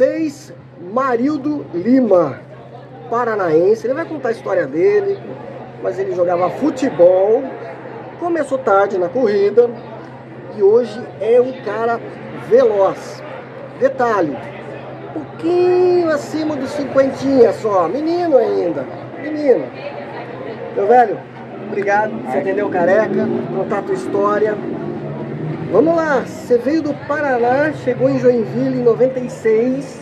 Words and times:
vocês 0.00 0.50
Marildo 0.94 1.66
Lima, 1.74 2.40
paranaense. 3.10 3.86
Ele 3.86 3.92
vai 3.92 4.06
contar 4.06 4.30
a 4.30 4.32
história 4.32 4.66
dele, 4.66 5.18
mas 5.82 5.98
ele 5.98 6.14
jogava 6.14 6.48
futebol, 6.48 7.44
começou 8.18 8.56
tarde 8.56 8.96
na 8.96 9.10
corrida 9.10 9.68
e 10.56 10.62
hoje 10.62 10.98
é 11.20 11.38
um 11.38 11.52
cara 11.62 12.00
veloz. 12.48 13.22
Detalhe, 13.78 14.34
um 15.14 15.20
pouquinho 15.20 16.08
acima 16.08 16.56
dos 16.56 16.70
cinquentinha 16.70 17.52
só, 17.52 17.86
menino 17.86 18.38
ainda, 18.38 18.86
menino. 19.22 19.66
Meu 20.76 20.86
velho, 20.86 21.18
obrigado, 21.66 22.12
você 22.24 22.38
entendeu 22.38 22.70
careca, 22.70 23.28
contar 23.54 23.80
a 23.80 23.82
tua 23.82 23.94
história. 23.94 24.56
Vamos 25.70 25.94
lá, 25.94 26.22
você 26.26 26.58
veio 26.58 26.82
do 26.82 26.92
Paraná, 27.06 27.72
chegou 27.84 28.10
em 28.10 28.18
Joinville 28.18 28.80
em 28.80 28.82
96. 28.82 30.00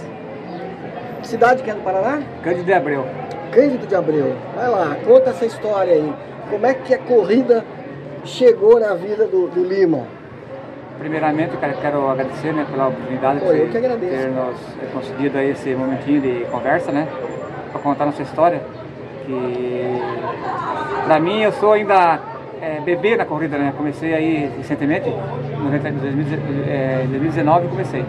Que 1.21 1.29
cidade 1.29 1.63
que 1.63 1.71
é 1.71 1.75
do 1.75 1.83
Paraná? 1.83 2.23
Cândido 2.43 2.65
de 2.65 2.73
Abreu. 2.73 3.05
Cândido 3.53 3.87
de 3.87 3.95
Abreu. 3.95 4.35
Vai 4.57 4.67
lá, 4.71 4.97
conta 5.05 5.29
essa 5.29 5.45
história 5.45 5.93
aí. 5.93 6.15
Como 6.49 6.67
é 6.67 6.73
que 6.73 6.95
a 6.95 6.99
corrida 6.99 7.63
chegou 8.25 8.81
na 8.81 8.95
vida 8.95 9.27
do, 9.27 9.49
do 9.49 9.63
Lima? 9.63 10.07
Primeiramente, 10.99 11.55
cara, 11.59 11.75
quero 11.75 12.09
agradecer 12.09 12.55
né, 12.55 12.67
pela 12.71 12.89
oportunidade 12.89 13.41
Pô, 13.41 13.53
eu 13.53 13.67
de 13.67 13.73
ter 13.73 14.31
nos 14.31 14.57
concedido 14.91 15.37
aí 15.37 15.51
esse 15.51 15.75
momentinho 15.75 16.23
de 16.23 16.47
conversa, 16.51 16.91
né? 16.91 17.07
Para 17.71 17.81
contar 17.83 18.07
nossa 18.07 18.23
história. 18.23 18.63
Que 19.27 20.01
para 21.05 21.21
mim 21.21 21.43
eu 21.43 21.53
sou 21.53 21.73
ainda 21.73 22.19
é, 22.61 22.81
bebê 22.85 23.17
na 23.17 23.25
corrida, 23.25 23.57
né? 23.59 23.73
Comecei 23.77 24.15
aí 24.15 24.51
recentemente, 24.59 25.09
em 25.09 25.63
90 25.65 25.91
2000, 25.93 26.27
é, 26.69 27.05
2019 27.09 27.69
comecei. 27.69 28.05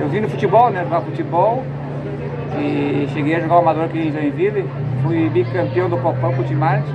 Eu 0.00 0.08
vim 0.08 0.20
no 0.20 0.28
futebol, 0.28 0.70
né? 0.70 0.82
Jogar 0.84 1.00
futebol 1.02 1.62
e 2.58 3.08
cheguei 3.12 3.36
a 3.36 3.40
jogar 3.40 3.56
o 3.56 3.58
amador 3.58 3.84
aqui 3.84 3.98
em 3.98 4.12
Joinville. 4.12 4.64
Fui 5.02 5.28
bicampeão 5.30 5.88
do 5.88 5.96
Copão 5.98 6.32
com 6.34 6.42
o 6.42 6.44
Timarte. 6.44 6.88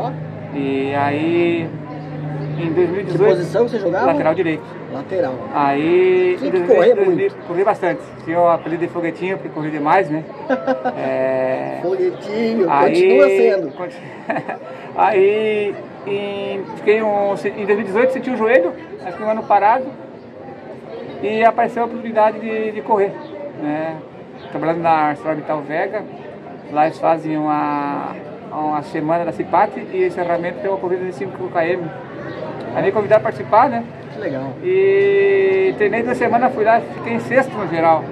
Ó, 0.00 0.10
E 0.56 0.94
aí 0.94 1.68
em 2.58 2.68
que 2.68 2.70
2018 2.70 3.24
posição 3.24 3.68
você 3.68 3.78
jogava? 3.78 4.06
lateral 4.06 4.34
direito. 4.34 4.62
Lateral. 4.92 5.34
Aí 5.52 6.36
Tinha 6.38 6.52
que 6.52 6.58
2000, 6.60 6.76
correr 6.76 6.94
2000, 6.94 7.16
muito. 7.30 7.46
corri 7.48 7.64
bastante. 7.64 8.00
Tinha 8.24 8.40
o 8.40 8.48
apelido 8.48 8.86
de 8.86 8.92
foguetinho 8.92 9.36
porque 9.36 9.48
corri 9.50 9.70
demais, 9.70 10.08
né? 10.08 10.22
É, 10.96 11.78
Folhetinho, 11.82 12.70
aí, 12.70 12.92
continua 12.94 13.28
sendo. 13.28 13.72
aí 14.96 15.74
em, 16.06 16.64
fiquei 16.76 17.02
um, 17.02 17.34
em 17.34 17.66
2018 17.66 18.12
senti 18.12 18.30
o 18.30 18.36
joelho, 18.36 18.72
aí 19.04 19.12
fiquei 19.12 19.26
um 19.26 19.30
ano 19.30 19.42
parado 19.42 19.84
e 21.22 21.44
apareceu 21.44 21.82
a 21.82 21.86
oportunidade 21.86 22.38
de, 22.40 22.72
de 22.72 22.82
correr. 22.82 23.12
Né? 23.62 23.96
Trabalhando 24.50 24.82
na 24.82 24.90
ArcelorMittal 24.90 25.62
Vega, 25.62 26.02
lá 26.72 26.86
eles 26.86 26.98
fazem 26.98 27.36
uma, 27.36 28.12
uma 28.52 28.82
semana 28.82 29.24
da 29.24 29.32
Cipate 29.32 29.80
e 29.92 30.06
encerramento 30.06 30.60
tem 30.60 30.70
uma 30.70 30.78
corrida 30.78 31.04
de 31.04 31.12
5 31.12 31.32
km. 31.48 31.84
Aí 32.74 32.82
me 32.82 32.92
convidaram 32.92 33.20
a 33.20 33.24
participar, 33.24 33.68
né? 33.70 33.84
Que 34.12 34.20
legal. 34.20 34.52
E 34.62 35.74
treinei 35.78 36.02
duas 36.02 36.18
semanas, 36.18 36.52
fui 36.52 36.64
lá, 36.64 36.80
fiquei 36.80 37.14
em 37.14 37.20
sexto 37.20 37.52
no 37.56 37.68
geral. 37.68 38.04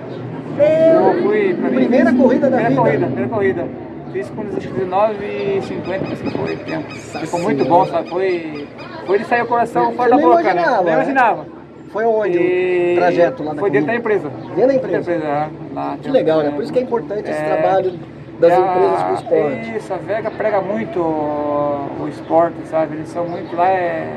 Eu 0.59 1.23
fui 1.23 1.53
mim, 1.53 1.77
Primeira 1.77 2.13
corrida 2.13 2.49
da 2.51 2.57
primeira 2.59 2.69
vida. 2.69 2.81
corrida, 2.81 3.07
primeira 3.07 3.29
corrida. 3.29 3.69
Fiz 4.13 4.29
com 4.31 4.45
19,50, 4.45 6.13
assim 6.13 6.31
foi 6.31 6.55
o 6.55 6.59
tempo. 6.59 6.89
Nossa 6.93 7.19
Ficou 7.21 7.41
muito 7.41 7.65
bom, 7.65 7.87
sabe? 7.87 8.09
Foi, 8.11 8.69
foi 9.07 9.19
de 9.19 9.25
sair 9.25 9.43
o 9.43 9.47
coração 9.47 9.93
fora 9.93 10.11
da 10.11 10.17
boca, 10.19 10.41
imaginava, 10.43 10.71
né? 10.71 10.77
Nem 10.77 10.85
né? 10.85 10.93
imaginava. 10.93 11.47
Foi 11.91 12.05
onde 12.05 12.39
E 12.39 12.93
o 12.95 12.97
trajeto 13.01 13.43
lá 13.43 13.53
da 13.55 13.61
Foi 13.61 13.71
dentro 13.71 13.87
da 13.89 13.95
empresa. 13.97 14.31
Dentro 14.55 14.67
da 14.69 14.75
empresa. 14.75 15.13
é, 15.13 15.49
lá, 15.75 15.97
Que 16.03 16.11
legal, 16.11 16.41
né? 16.43 16.51
Por 16.51 16.63
isso 16.63 16.73
que 16.73 16.79
é 16.79 16.83
importante 16.83 17.29
esse 17.31 17.41
É. 17.43 17.45
trabalho 17.57 17.93
das 18.39 18.53
É 18.53 18.59
empresas 18.59 19.03
com 19.03 19.11
o 19.11 19.15
esporte. 19.15 19.77
Isso, 19.77 19.95
a 19.95 19.97
Vega 19.99 20.31
prega 20.31 20.61
muito 20.61 20.99
o, 21.01 22.07
esporte, 22.09 22.57
sabe? 22.67 22.97
Eles 22.97 23.09
são 23.09 23.27
muito 23.27 23.55
lá, 23.57 23.69
é. 23.69 24.09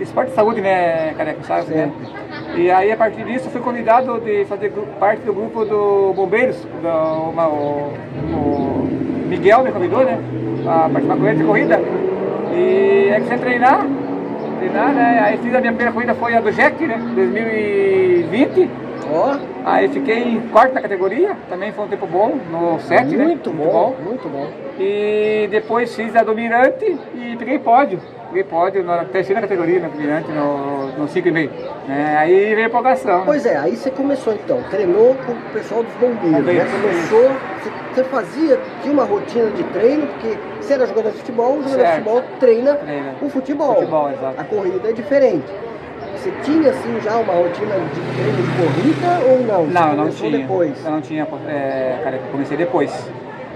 Esporte 0.00 0.30
de 0.30 0.34
saúde, 0.34 0.60
né, 0.60 1.14
careca, 1.16 1.42
sabe? 1.44 1.72
Né? 1.72 1.92
E 2.56 2.68
aí, 2.68 2.90
a 2.90 2.96
partir 2.96 3.24
disso, 3.24 3.48
fui 3.50 3.60
convidado 3.60 4.20
de 4.20 4.44
fazer 4.46 4.70
parte 4.98 5.22
do 5.22 5.32
grupo 5.32 5.64
do 5.64 6.12
Bombeiros. 6.16 6.56
Do, 6.82 7.30
uma- 7.30 7.46
o, 7.48 7.92
o 8.32 8.88
Miguel 9.24 9.62
me 9.62 9.72
convidou, 9.72 10.04
né? 10.04 10.18
A 10.66 10.88
participar 10.88 11.16
com 11.16 11.26
ele 11.26 11.38
de 11.38 11.44
corrida. 11.44 11.80
E 12.52 13.10
aí 13.12 13.14
comecei 13.14 13.36
a 13.36 13.38
treinar, 13.38 13.86
treinar, 14.58 14.92
né? 14.92 15.20
Aí 15.24 15.38
fiz 15.38 15.54
a 15.54 15.60
minha 15.60 15.72
primeira 15.72 15.92
corrida, 15.92 16.14
foi 16.14 16.34
a 16.34 16.40
do 16.40 16.52
Jack, 16.52 16.86
né? 16.86 17.00
2020. 17.14 18.70
Ó, 19.12 19.36
Aí 19.64 19.88
fiquei 19.88 20.22
em 20.22 20.40
quarto 20.48 20.74
na 20.74 20.82
categoria, 20.82 21.34
também 21.48 21.72
foi 21.72 21.86
um 21.86 21.88
tempo 21.88 22.06
bom, 22.06 22.38
no 22.50 22.78
7, 22.80 23.16
né? 23.16 23.24
muito 23.24 23.50
bom, 23.50 23.96
muito 24.04 24.28
bom. 24.28 24.46
E 24.78 25.46
depois 25.50 25.94
fiz 25.94 26.14
a 26.16 26.22
do 26.22 26.34
Mirante 26.34 26.84
e 27.14 27.36
peguei 27.38 27.58
pódio. 27.58 28.00
Peguei 28.28 28.42
pódio 28.44 28.82
na 28.82 29.04
terceira 29.04 29.40
categoria, 29.40 29.78
no 29.78 29.88
Mirante, 29.96 30.28
no, 30.32 30.88
no 30.98 31.06
5,5. 31.06 31.50
Né? 31.86 32.16
Aí 32.18 32.54
veio 32.54 32.64
a 32.64 32.68
empolgação. 32.68 33.18
né? 33.18 33.22
Pois 33.24 33.46
é, 33.46 33.56
aí 33.56 33.76
você 33.76 33.90
começou 33.90 34.32
então, 34.34 34.60
treinou 34.70 35.14
com 35.24 35.32
o 35.32 35.36
pessoal 35.52 35.84
dos 35.84 35.92
bombeiros, 35.94 36.30
né? 36.32 36.38
Bombeiros, 36.38 36.72
Começou, 36.72 37.30
você, 37.62 37.70
você 37.94 38.04
fazia, 38.04 38.60
tinha 38.82 38.92
uma 38.92 39.04
rotina 39.04 39.48
de 39.50 39.62
treino, 39.64 40.06
porque 40.08 40.36
você 40.60 40.74
era 40.74 40.86
jogador 40.86 41.10
de 41.12 41.18
futebol, 41.18 41.52
o 41.52 41.62
jogador 41.62 41.76
de 41.76 41.80
Certo. 41.82 41.94
futebol 41.98 42.22
treina 42.40 42.74
Treina. 42.74 43.14
o 43.22 43.28
futebol. 43.30 43.74
Futebol. 43.76 44.10
A 44.36 44.44
corrida 44.44 44.88
é 44.88 44.92
diferente. 44.92 45.52
Você 46.16 46.32
tinha 46.42 46.70
assim 46.70 47.00
já 47.02 47.16
uma 47.18 47.34
rotina 47.34 47.74
de 47.76 48.00
treino 48.16 48.42
de 48.42 48.56
corrida 48.56 49.30
ou 49.30 49.40
não? 49.46 49.66
Não, 49.66 49.90
eu 49.90 49.96
não 49.96 50.08
tinha. 50.10 50.38
depois. 50.38 50.84
Eu 50.84 50.90
não 50.90 51.00
tinha, 51.00 51.28
é, 51.48 52.00
cara, 52.02 52.18
comecei 52.32 52.56
depois. 52.56 52.90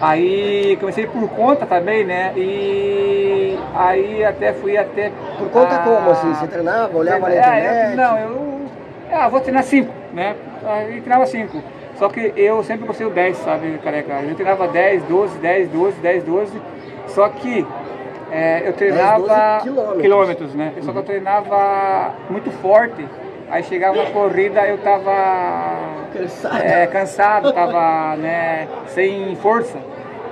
Aí 0.01 0.77
comecei 0.79 1.07
por 1.07 1.29
conta 1.31 1.67
também, 1.67 2.05
né? 2.05 2.33
E 2.37 3.59
aí 3.75 4.25
até 4.25 4.53
fui 4.53 4.77
até. 4.77 5.11
Por 5.39 5.51
conta 5.51 5.75
a- 5.75 5.79
como 5.81 6.11
assim? 6.11 6.33
Você 6.35 6.47
treinava, 6.47 6.97
olhava 6.97 7.29
na 7.29 7.35
É, 7.35 7.39
internet? 7.39 7.91
eu- 7.91 7.97
não, 7.97 8.19
eu. 8.19 8.61
Ah, 9.13 9.29
vou 9.29 9.41
treinar 9.41 9.65
5, 9.65 9.93
né? 10.13 10.37
Aí 10.65 11.01
treinava 11.01 11.27
5. 11.27 11.61
Só 11.97 12.09
que 12.09 12.33
eu 12.37 12.63
sempre 12.63 12.87
gostei 12.87 13.09
do 13.09 13.13
10, 13.13 13.37
sabe, 13.39 13.79
careca? 13.83 14.13
Eu 14.23 14.35
treinava 14.37 14.69
10, 14.69 15.03
12, 15.05 15.37
10, 15.39 15.69
12, 15.69 15.99
10, 16.01 16.23
12. 16.23 16.53
Só 17.09 17.29
que 17.31 17.67
é, 18.31 18.69
eu 18.69 18.73
treinava 18.75 19.19
12 19.19 19.63
quilômetros. 19.65 20.03
quilômetros, 20.03 20.55
né? 20.55 20.73
Só 20.83 20.93
que 20.93 20.99
eu 20.99 21.03
treinava 21.03 22.13
muito 22.31 22.53
forte. 22.53 23.05
Aí 23.51 23.63
chegava 23.63 24.03
na 24.03 24.11
corrida 24.11 24.67
eu 24.67 24.79
tava 24.79 25.77
Cansado. 26.13 26.63
é, 26.63 26.87
cansado, 26.87 27.53
tava 27.53 28.17
né, 28.17 28.69
sem 28.89 29.35
força. 29.37 29.79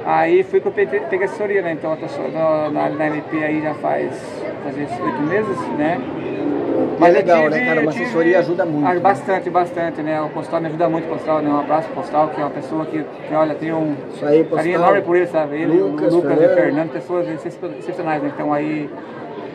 Aí 0.04 0.44
fui 0.44 0.60
peguei, 0.60 1.00
peguei 1.00 1.27
assessoria, 1.27 1.62
né? 1.62 1.72
Então 1.72 1.97
eu 2.00 2.71
na, 2.71 2.88
na, 2.91 3.04
LP 3.06 3.43
aí 3.43 3.60
já 3.60 3.75
faz 3.75 4.12
oito 4.65 5.22
meses, 5.22 5.59
né? 5.77 5.99
É 7.00 7.09
eu 7.09 7.12
legal, 7.12 7.50
né, 7.50 7.65
cara? 7.66 7.81
Uma 7.81 7.91
assessoria 7.91 8.38
ajuda 8.38 8.65
muito, 8.65 8.87
Ah, 8.87 8.94
né? 8.94 9.00
Bastante, 9.00 9.50
bastante, 9.50 10.03
né? 10.03 10.21
O 10.21 10.28
Postal 10.28 10.60
me 10.60 10.69
ajuda 10.69 10.88
muito, 10.88 11.06
o 11.06 11.09
Postal, 11.09 11.43
né? 11.43 11.50
Um 11.50 11.59
abraço 11.59 11.88
Postal, 11.88 12.28
que 12.28 12.41
é 12.41 12.44
uma 12.44 12.50
pessoa 12.50 12.87
que, 12.87 13.03
que 13.03 13.34
olha, 13.34 13.54
tem 13.56 13.72
um 13.72 13.97
Isso 14.15 14.25
aí, 14.25 14.44
Postal. 14.44 14.59
carinho 14.59 14.75
enorme 14.77 15.03
por 15.03 15.16
ele, 15.16 15.27
sabe? 15.27 15.56
Ele, 15.56 15.77
Lucas, 15.77 16.12
o 16.12 16.16
Lucas 16.16 16.33
e 16.33 16.37
Fernando. 16.37 16.53
o 16.53 16.54
Fernando, 16.54 16.93
pessoas 16.93 17.28
excepcionais, 17.28 18.22
né? 18.22 18.31
Então 18.33 18.53
aí, 18.53 18.88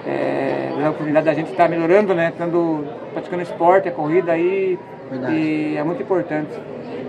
é, 0.08 0.72
dá 0.80 0.88
a 0.88 0.90
oportunidade 0.90 1.26
da 1.26 1.34
gente 1.34 1.52
estar 1.52 1.70
melhorando, 1.70 2.14
né? 2.14 2.30
Estando 2.30 2.86
praticando 3.14 3.44
esporte, 3.44 3.88
a 3.88 3.92
corrida 3.92 4.32
aí, 4.34 4.78
Verdade. 5.10 5.36
e 5.36 5.78
é 5.78 5.84
muito 5.84 6.02
importante. 6.02 6.50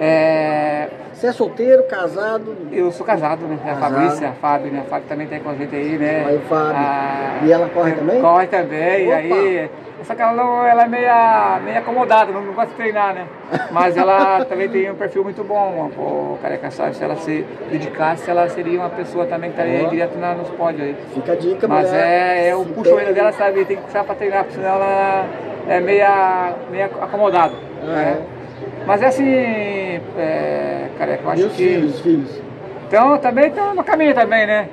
É, 0.00 0.88
Você 1.12 1.28
é 1.28 1.32
solteiro, 1.32 1.84
casado? 1.84 2.56
eu 2.72 2.91
sou 2.91 3.06
casado, 3.06 3.47
né? 3.47 3.58
A 3.62 3.75
Casado. 3.75 3.94
Fabrícia, 3.94 4.28
a 4.28 4.32
Fábio, 4.32 4.72
né? 4.72 4.80
A 4.84 4.88
Fábio 4.91 5.06
também 5.08 5.26
tá 5.26 5.34
aí 5.36 5.41
com 5.41 5.50
a 5.50 5.54
gente 5.54 5.75
aí, 5.76 5.98
né? 5.98 6.25
Aí, 6.26 6.38
Fábio. 6.48 6.72
Ah, 6.76 7.41
E 7.44 7.53
ela 7.53 7.69
corre 7.69 7.92
também? 7.92 8.20
Corre 8.20 8.47
também, 8.47 9.04
e 9.04 9.09
Opa. 9.09 9.16
aí... 9.16 9.70
Só 10.05 10.15
que 10.15 10.22
ela, 10.22 10.33
não, 10.33 10.66
ela 10.66 10.84
é 10.84 10.89
meia, 10.89 11.60
meia 11.65 11.78
acomodada, 11.78 12.33
não, 12.33 12.43
não 12.43 12.53
gosta 12.53 12.71
de 12.71 12.77
treinar, 12.77 13.15
né? 13.15 13.27
Mas 13.71 13.97
ela 13.97 14.45
também 14.47 14.69
tem 14.69 14.91
um 14.91 14.95
perfil 14.95 15.22
muito 15.22 15.45
bom, 15.45 15.91
o 15.97 16.39
careca 16.43 16.71
sabe, 16.71 16.97
se 16.97 17.04
ela 17.04 17.16
se 17.16 17.47
dedicasse, 17.71 18.28
ela 18.31 18.49
seria 18.49 18.81
uma 18.81 18.91
pessoa 18.91 19.27
também 19.27 19.51
que 19.53 19.60
estaria 19.60 19.89
direto 19.89 20.19
na, 20.19 20.34
nos 20.34 20.49
pódios 20.51 20.83
aí. 20.83 20.97
Fica 21.15 21.33
a 21.33 21.37
dica, 21.37 21.69
Mas 21.69 21.89
mulher. 21.89 22.07
é, 22.07 22.53
eu 22.53 22.65
Se 22.65 22.71
puxo 22.72 22.95
o 22.95 23.13
dela, 23.15 23.33
sabe, 23.33 23.65
tem 23.65 23.77
que 23.77 23.83
puxar 23.84 24.04
pra 24.04 24.15
treinar, 24.15 24.45
porque 24.45 24.57
senão 24.57 24.75
ela 24.75 25.27
é 25.69 25.81
meia, 25.81 26.55
meia 26.71 26.87
acomodada. 26.87 27.55
Ah, 27.83 27.87
né? 27.87 28.22
Mas 28.87 29.03
é 29.03 29.07
assim, 29.07 29.33
é, 30.19 30.89
careca, 30.98 31.22
eu 31.25 31.31
acho 31.31 31.43
E 31.43 31.45
os 31.45 31.53
que... 31.53 31.63
filhos, 31.69 31.95
os 31.95 32.01
filhos? 32.01 32.41
Então, 32.92 33.16
também 33.16 33.47
estamos 33.48 33.74
no 33.74 33.83
caminho 33.83 34.15
também, 34.15 34.47
né? 34.47 34.68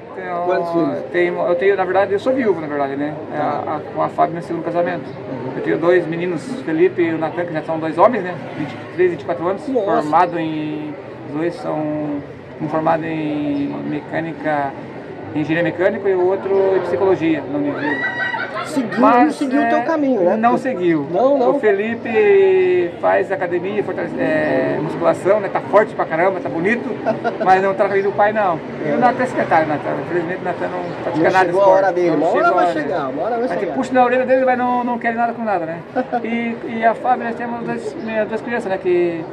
Quantos 0.46 0.72
filhos? 0.74 1.00
Tenho, 1.10 1.40
eu 1.40 1.56
tenho, 1.56 1.78
na 1.78 1.86
verdade, 1.86 2.12
eu 2.12 2.20
sou 2.20 2.34
viúvo, 2.34 2.60
na 2.60 2.68
verdade, 2.68 2.98
né? 2.98 3.14
É 3.34 3.38
a- 3.38 3.76
a- 3.78 3.80
com 3.96 4.02
a 4.02 4.10
Fábio, 4.10 4.34
meu 4.34 4.42
segundo 4.44 4.62
casamento. 4.66 5.06
Uhum. 5.08 5.54
Eu 5.56 5.64
tenho 5.64 5.78
dois 5.78 6.06
meninos, 6.06 6.44
Felipe 6.64 7.02
e 7.02 7.14
o 7.14 7.18
Natan, 7.18 7.46
que 7.46 7.54
já 7.54 7.62
são 7.62 7.80
dois 7.80 7.98
homens, 7.98 8.26
né? 8.26 8.36
23 8.58 9.08
e 9.08 9.16
24 9.16 9.48
anos. 9.48 9.66
Nossa. 9.70 9.86
Formado 10.02 10.38
em... 10.38 10.94
Os 11.30 11.36
dois 11.38 11.56
são... 11.56 11.80
Um 12.62 12.68
formado 12.68 13.06
em 13.06 13.74
mecânica, 13.90 14.74
engenharia 15.34 15.64
mecânica 15.72 16.10
e 16.10 16.14
o 16.14 16.28
outro 16.28 16.76
em 16.76 16.82
psicologia, 16.82 17.42
na 17.50 17.58
Univille. 17.58 17.96
Seguiu, 18.70 19.00
Mas, 19.00 19.24
não 19.26 19.32
seguiu 19.32 19.60
o 19.60 19.64
é, 19.64 19.70
teu 19.70 19.84
caminho, 19.84 20.22
né? 20.22 20.38
Não 20.38 20.58
seguiu. 20.58 21.08
Não, 21.12 21.38
não. 21.38 21.52
O 21.52 21.60
Felipe 21.60 22.92
faz 23.02 23.32
academia, 23.32 23.84
é, 24.18 24.80
musculação, 24.82 25.40
né? 25.40 25.50
Tá 25.50 25.62
forte 25.62 25.94
pra 25.94 26.06
caramba, 26.06 26.40
tá 26.40 26.50
bonito, 26.50 26.90
mas 27.44 27.62
não 27.62 27.74
tá 27.74 27.88
na 27.88 27.96
do 27.96 28.12
pai, 28.12 28.32
não. 28.32 28.60
E 28.86 28.92
o 28.92 28.98
Natan 28.98 29.24
é 29.24 29.26
secretário, 29.26 29.68
Natan. 29.68 29.90
Infelizmente, 30.06 30.42
o 30.42 30.46
Natan 30.46 30.68
não 30.68 31.04
pratica 31.04 31.24
Não 31.26 31.32
nada 31.32 31.46
chegou 31.46 31.62
a 31.62 31.68
hora 31.68 31.92
dele, 31.92 32.16
uma 32.16 32.28
hora 32.28 32.52
vai 32.52 32.74
chegar, 32.74 33.10
uma 33.10 33.24
hora 33.24 33.38
vai 33.38 33.60
chegar. 33.60 33.74
puxa 33.74 33.94
na 33.94 34.06
orelha 34.06 34.26
dele, 34.26 34.46
mas 34.46 34.58
não, 34.58 34.84
não 34.84 35.00
quer 35.00 35.14
nada 35.14 35.34
com 35.34 35.44
nada, 35.44 35.66
né? 35.66 35.80
E, 36.24 36.56
e 36.68 36.86
a 36.86 36.94
Fábio, 36.94 37.26
nós 37.26 37.36
temos 37.36 37.94
minhas 38.04 38.28
duas 38.28 38.42
crianças, 38.42 38.70
né? 38.70 38.78
Que, 38.78 39.24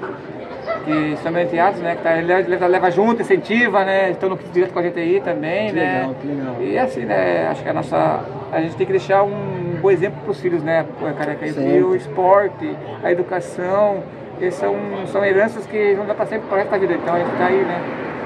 que 0.86 1.16
são 1.20 1.32
meio 1.32 1.48
teatros, 1.48 1.82
né? 1.82 1.96
Que 1.96 2.02
tá, 2.02 2.16
ele 2.16 2.32
leva, 2.44 2.66
leva 2.68 2.90
junto, 2.92 3.20
incentiva, 3.20 3.84
né? 3.84 4.12
Estão 4.12 4.28
no 4.28 4.38
direto 4.52 4.72
com 4.72 4.78
a 4.78 4.82
gente 4.82 4.98
aí 4.98 5.20
também, 5.20 5.68
Que 5.68 5.72
né? 5.74 5.98
legal, 5.98 6.14
que 6.14 6.26
legal. 6.28 6.56
E 6.60 6.78
assim, 6.78 7.00
né? 7.00 7.48
Acho 7.50 7.62
que 7.62 7.68
a 7.68 7.72
nossa. 7.72 8.20
A 8.52 8.60
gente 8.60 8.76
tem 8.76 8.86
que 8.86 8.92
deixar 8.92 9.24
um 9.24 9.76
bom 9.82 9.90
exemplo 9.90 10.20
para 10.22 10.30
os 10.30 10.40
filhos, 10.40 10.62
né? 10.62 10.86
Pô, 11.00 11.06
careca, 11.12 11.44
e 11.44 11.82
o 11.82 11.96
esporte, 11.96 12.72
a 13.02 13.10
educação, 13.10 14.02
esses 14.40 14.54
são, 14.60 14.76
são 15.08 15.24
heranças 15.24 15.66
que 15.66 15.94
vão 15.94 16.06
dar 16.06 16.14
para 16.14 16.26
sempre 16.26 16.46
para 16.46 16.54
o 16.54 16.58
resto 16.58 16.70
da 16.70 16.78
vida. 16.78 16.94
Então 16.94 17.14
a 17.14 17.18
gente 17.18 17.32
está 17.32 17.46
aí, 17.46 17.62
né? 17.62 17.80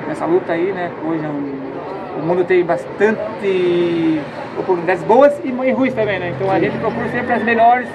Nessa 0.06 0.26
luta 0.26 0.52
aí, 0.52 0.72
né? 0.72 0.90
Hoje 1.04 1.24
é 1.24 1.28
o 1.28 2.22
mundo 2.22 2.44
tem 2.44 2.62
bastante 2.62 4.20
oportunidades 4.58 5.02
boas 5.04 5.40
e, 5.42 5.50
ruins 5.50 5.94
também, 5.94 6.18
né? 6.18 6.34
Então 6.36 6.50
a 6.50 6.60
gente 6.60 6.76
procura 6.78 7.08
sempre 7.08 7.32
as 7.32 7.42
melhores 7.42 7.88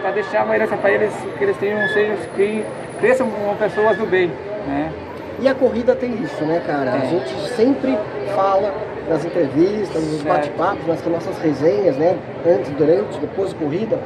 para 0.00 0.10
deixar 0.10 0.44
uma 0.44 0.56
herança 0.56 0.76
para 0.76 0.90
eles, 0.90 1.14
que 1.36 1.44
eles 1.44 1.56
tenham, 1.58 1.86
sejam, 1.88 2.16
que 2.34 2.64
cresçam 2.98 3.28
como 3.30 3.54
pessoas 3.56 3.96
do 3.96 4.06
bem, 4.06 4.30
né? 4.66 4.90
E 5.40 5.46
a 5.48 5.54
corrida 5.54 5.94
tem 5.94 6.12
isso, 6.22 6.44
né, 6.44 6.60
cara? 6.66 6.92
A 6.92 6.96
É. 6.96 7.06
gente 7.06 7.32
sempre 7.56 7.96
fala 8.34 8.74
nas 9.08 9.24
entrevistas, 9.24 10.02
nos 10.02 10.22
bate-papos, 10.22 10.86
nas 10.86 11.04
nossas 11.06 11.38
resenhas, 11.38 11.96
né? 11.96 12.16
Antes, 12.46 12.70
durante, 12.72 13.18
depois 13.20 13.52
da 13.52 13.58
corrida, 13.58 13.98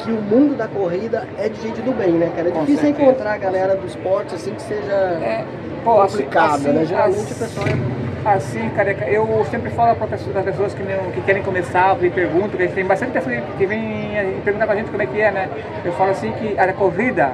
que 0.00 0.10
o 0.10 0.20
mundo 0.20 0.56
da 0.56 0.66
corrida 0.66 1.24
é 1.38 1.48
de 1.48 1.60
gente 1.62 1.80
do 1.82 1.92
bem, 1.92 2.12
né, 2.12 2.30
cara? 2.34 2.48
É 2.48 2.52
Com 2.52 2.60
difícil 2.60 2.82
certeza. 2.86 3.02
encontrar 3.10 3.32
a 3.34 3.38
galera 3.38 3.76
do 3.76 3.86
esporte 3.86 4.34
assim 4.34 4.52
que 4.52 4.62
seja 4.62 4.92
É, 4.92 5.44
pô, 5.84 6.00
assim- 6.00 6.18
complicado, 6.18 6.54
assim- 6.54 6.68
né? 6.72 6.84
Geralmente 6.84 7.20
assim- 7.20 7.32
o 7.32 7.38
pessoal 7.38 7.66
é. 7.68 8.06
Assim, 8.28 8.68
careca, 8.70 9.04
eu 9.08 9.46
sempre 9.52 9.70
falo 9.70 9.94
para 9.94 10.16
as 10.16 10.44
pessoas 10.44 10.74
que, 10.74 10.82
não, 10.82 11.12
que 11.12 11.20
querem 11.20 11.44
começar, 11.44 11.94
que 11.96 12.10
perguntam, 12.10 12.50
que 12.50 12.56
a 12.56 12.66
tem 12.74 12.84
bastante 12.84 13.12
pessoas 13.12 13.36
que 13.56 13.66
vêm 13.66 14.16
eh, 14.16 14.34
perguntar 14.44 14.66
pra 14.66 14.74
gente 14.74 14.90
como 14.90 15.00
é 15.00 15.06
que 15.06 15.20
é, 15.20 15.30
né? 15.30 15.48
Eu 15.84 15.92
falo 15.92 16.10
assim 16.10 16.32
que 16.32 16.58
a 16.58 16.72
corrida 16.72 17.30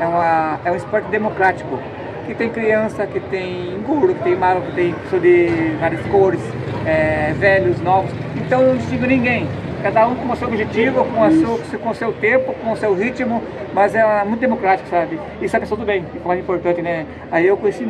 é, 0.00 0.06
uma, 0.06 0.58
é 0.64 0.70
um 0.72 0.76
esporte 0.76 1.08
democrático, 1.08 1.78
que 2.26 2.34
tem 2.34 2.48
criança, 2.50 3.06
que 3.06 3.18
tem 3.20 3.78
guru, 3.86 4.14
que 4.14 4.22
tem 4.22 4.36
mago, 4.36 4.60
que 4.62 4.72
tem 4.72 4.92
pessoa 4.94 5.20
de 5.20 5.48
várias 5.80 6.00
cores, 6.06 6.40
eh, 6.86 7.34
velhos, 7.38 7.80
novos. 7.80 8.10
Então 8.36 8.62
eu 8.62 8.68
não 8.68 8.76
distingo 8.76 9.06
ninguém. 9.06 9.48
Cada 9.82 10.06
um 10.06 10.14
com 10.14 10.32
o 10.32 10.36
seu 10.36 10.46
objetivo, 10.46 11.04
com, 11.04 11.24
a 11.24 11.30
seu, 11.32 11.58
com 11.80 11.90
o 11.90 11.94
seu 11.94 12.12
tempo, 12.12 12.54
com 12.62 12.70
o 12.70 12.76
seu 12.76 12.94
ritmo, 12.94 13.42
mas 13.74 13.96
é 13.96 14.24
muito 14.24 14.38
democrático, 14.38 14.88
sabe? 14.88 15.18
Isso 15.40 15.56
é 15.56 15.58
a 15.58 15.60
pessoa 15.60 15.76
do 15.76 15.84
bem, 15.84 16.04
que 16.04 16.18
é 16.18 16.20
o 16.24 16.28
mais 16.28 16.38
importante, 16.38 16.80
né? 16.80 17.04
Aí 17.32 17.48
eu 17.48 17.56
conheci 17.56 17.84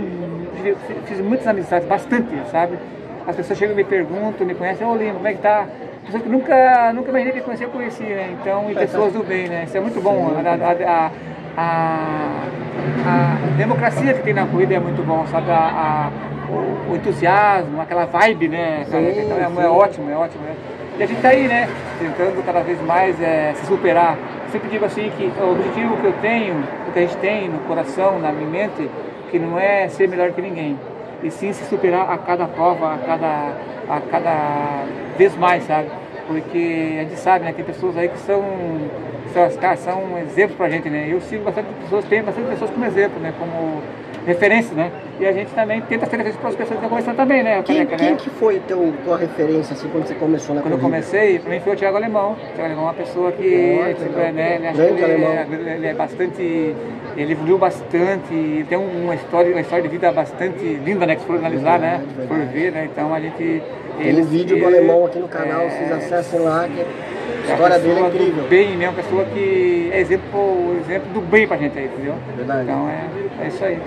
fiz- 1.07 1.21
muitas 1.21 1.47
amizades, 1.47 1.87
bastante, 1.87 2.35
sabe? 2.51 2.79
As 3.27 3.37
pessoas 3.37 3.59
chegam 3.59 3.75
e 3.75 3.77
me 3.77 3.85
perguntam, 3.85 4.47
me 4.47 4.55
conhecem, 4.55 4.87
ô 4.87 4.97
Lima, 4.97 5.15
como 5.15 5.29
é 5.29 5.35
que 5.35 5.41
tá? 5.43 5.67
Pessoas 6.07 6.23
que 6.23 6.29
nunca, 6.31 6.93
nunca 6.95 7.11
imaginei 7.11 7.33
que 7.35 7.41
conhecia, 7.43 7.67
eu 7.67 7.71
conheci, 7.71 8.03
né? 8.03 8.35
Então, 8.41 8.71
e 8.71 8.75
pessoas 8.75 9.13
do 9.13 9.23
bem, 9.23 9.49
né? 9.49 9.65
Isso 9.67 9.77
é 9.77 9.81
muito 9.81 10.01
bom. 10.01 10.33
A, 10.35 10.51
a, 10.51 11.07
a, 11.07 11.11
a- 11.57 12.45
a 13.07 13.57
democracia 13.57 14.15
que 14.15 14.23
tem 14.23 14.35
na 14.35 14.47
corrida 14.47 14.75
é 14.75 14.79
muito 14.81 15.05
bom, 15.07 15.27
sabe? 15.27 15.51
A, 15.51 15.55
a- 15.55 16.11
o, 16.51 16.93
o 16.93 16.97
entusiasmo, 16.97 17.81
aquela 17.81 18.05
vibe, 18.07 18.49
né? 18.49 18.85
Sim, 18.91 19.21
então 19.21 19.39
é, 19.39 19.65
é 19.65 19.69
ótimo, 19.69 20.11
é 20.11 20.17
ótimo. 20.17 20.43
Né? 20.45 20.55
E 20.99 21.03
a 21.03 21.07
gente 21.07 21.21
tá 21.23 21.29
aí, 21.29 21.49
né? 21.49 21.69
Tentando 21.99 22.45
cada 22.45 22.61
vez 22.61 22.81
mais 22.83 23.21
é, 23.21 23.53
se 23.55 23.67
superar. 23.67 24.17
Sempre 24.51 24.69
digo 24.69 24.85
assim 24.85 25.11
que 25.17 25.33
o 25.41 25.53
objetivo 25.53 25.97
que 25.97 26.07
eu 26.07 26.13
tenho, 26.21 26.55
o 26.89 26.93
que 26.93 26.99
a 26.99 27.03
gente 27.03 27.17
tem 27.17 27.49
no 27.49 27.59
coração, 27.61 28.19
na 28.19 28.31
minha 28.33 28.49
mente, 28.49 28.91
que 29.31 29.39
não 29.39 29.59
é 29.59 29.89
ser 29.89 30.07
melhor 30.09 30.31
que 30.33 30.43
ninguém, 30.43 30.79
e 31.23 31.31
sim 31.31 31.53
se 31.55 31.65
superar 31.65 32.11
a 32.11 32.19
cada 32.19 32.45
prova, 32.47 32.95
a 32.95 32.99
cada, 32.99 33.53
a 33.89 34.01
cada 34.11 34.85
vez 35.17 35.35
mais, 35.37 35.65
sabe? 35.65 35.89
Porque 36.27 36.97
a 36.99 37.05
gente 37.05 37.17
sabe, 37.17 37.47
né? 37.47 37.53
Tem 37.55 37.65
pessoas 37.65 37.97
aí 37.97 38.09
que 38.11 38.19
são, 38.19 38.43
são, 39.33 39.51
cara, 39.61 39.77
são 39.77 40.05
um 40.05 40.19
exemplo 40.19 40.57
pra 40.57 40.69
gente, 40.69 40.89
né? 40.89 41.09
Eu 41.11 41.21
sigo 41.21 41.45
bastante 41.45 41.67
pessoas, 41.83 42.05
tenho 42.07 42.25
bastante 42.25 42.49
pessoas 42.49 42.71
como 42.71 42.85
exemplo, 42.85 43.21
né? 43.21 43.33
Como 43.39 43.83
referência, 44.27 44.75
né? 44.77 44.93
E 45.19 45.27
a 45.27 45.33
gente 45.33 45.51
também 45.51 45.81
tenta 45.81 46.07
ser 46.07 46.13
referência 46.17 46.39
para 46.41 46.51
as 46.51 46.55
pessoas 46.55 46.79
que 46.79 46.85
estão 46.85 46.89
começando 46.91 47.17
também, 47.17 47.43
né? 47.43 47.61
Quem, 47.65 47.77
Careca, 47.85 47.97
quem 47.97 48.11
né? 48.13 48.17
que 48.17 48.31
foi 48.31 48.61
teu, 48.61 48.93
tua 49.05 49.17
referência 49.17 49.75
assim 49.75 49.89
quando 49.89 50.07
você 50.07 50.15
começou 50.15 50.55
na 50.55 50.63
Quando 50.63 50.75
eu 50.75 50.79
corrida? 50.79 50.97
comecei, 51.03 51.39
para 51.41 51.51
mim 51.51 51.61
foi 51.61 51.73
o 51.73 51.77
Thiago 51.77 51.97
Alemão. 51.97 52.33
O 52.33 52.37
Thiago 52.37 52.63
Alemão 52.65 52.83
é 52.85 52.87
uma 52.87 52.95
pessoa 52.95 53.33
que, 53.33 53.43
tipo, 53.99 54.19
é, 54.21 54.33
né, 54.33 54.55
ele, 54.57 54.67
acho 54.69 54.77
Grande 54.77 54.95
que 54.95 55.03
ele, 55.03 55.13
alemão. 55.13 55.33
é, 55.33 55.75
ele 55.75 55.87
é 55.89 55.95
bastante, 55.95 56.77
ele 57.17 57.33
evoluiu 57.33 57.59
bastante, 57.59 58.33
ele 58.33 58.67
tem 58.69 58.79
uma 58.79 59.15
história, 59.17 59.51
uma 59.51 59.61
história 59.61 59.83
de 59.83 59.89
vida 59.89 60.13
bastante 60.13 60.65
linda, 60.85 61.05
né, 61.05 61.15
que 61.17 61.23
se 61.23 61.27
for 61.27 61.37
analisar, 61.37 61.79
né, 61.81 61.91
Verdade, 61.99 62.11
se 62.23 62.29
for 62.29 62.37
verdade. 62.37 62.59
ver, 62.59 62.73
né, 62.73 62.89
então 62.93 63.13
a 63.15 63.21
gente... 63.21 63.63
Tem 63.99 64.21
um 64.21 64.25
vídeo 64.25 64.59
do 64.59 64.67
alemão 64.67 65.05
aqui 65.05 65.19
no 65.19 65.29
canal, 65.29 65.69
vocês 65.69 65.93
acessem 65.93 66.41
lá, 66.41 66.67
que 66.67 66.85
a 67.49 67.53
história 67.53 67.79
dele 67.79 68.01
é 68.01 68.09
incrível. 68.09 68.43
Do 68.43 68.49
bem, 68.49 68.77
né, 68.77 68.89
uma 68.89 68.95
pessoa 68.95 69.25
que 69.25 69.91
é 69.93 70.01
exemplo, 70.01 70.77
exemplo 70.81 71.13
do 71.13 71.21
bem 71.21 71.47
pra 71.47 71.57
gente 71.57 71.79
aí, 71.79 71.87
entendeu? 71.87 72.15
Verdade. 72.37 72.63
Então 72.63 72.89
é, 72.89 73.45
é 73.45 73.49
isso 73.49 73.65
aí. 73.65 73.79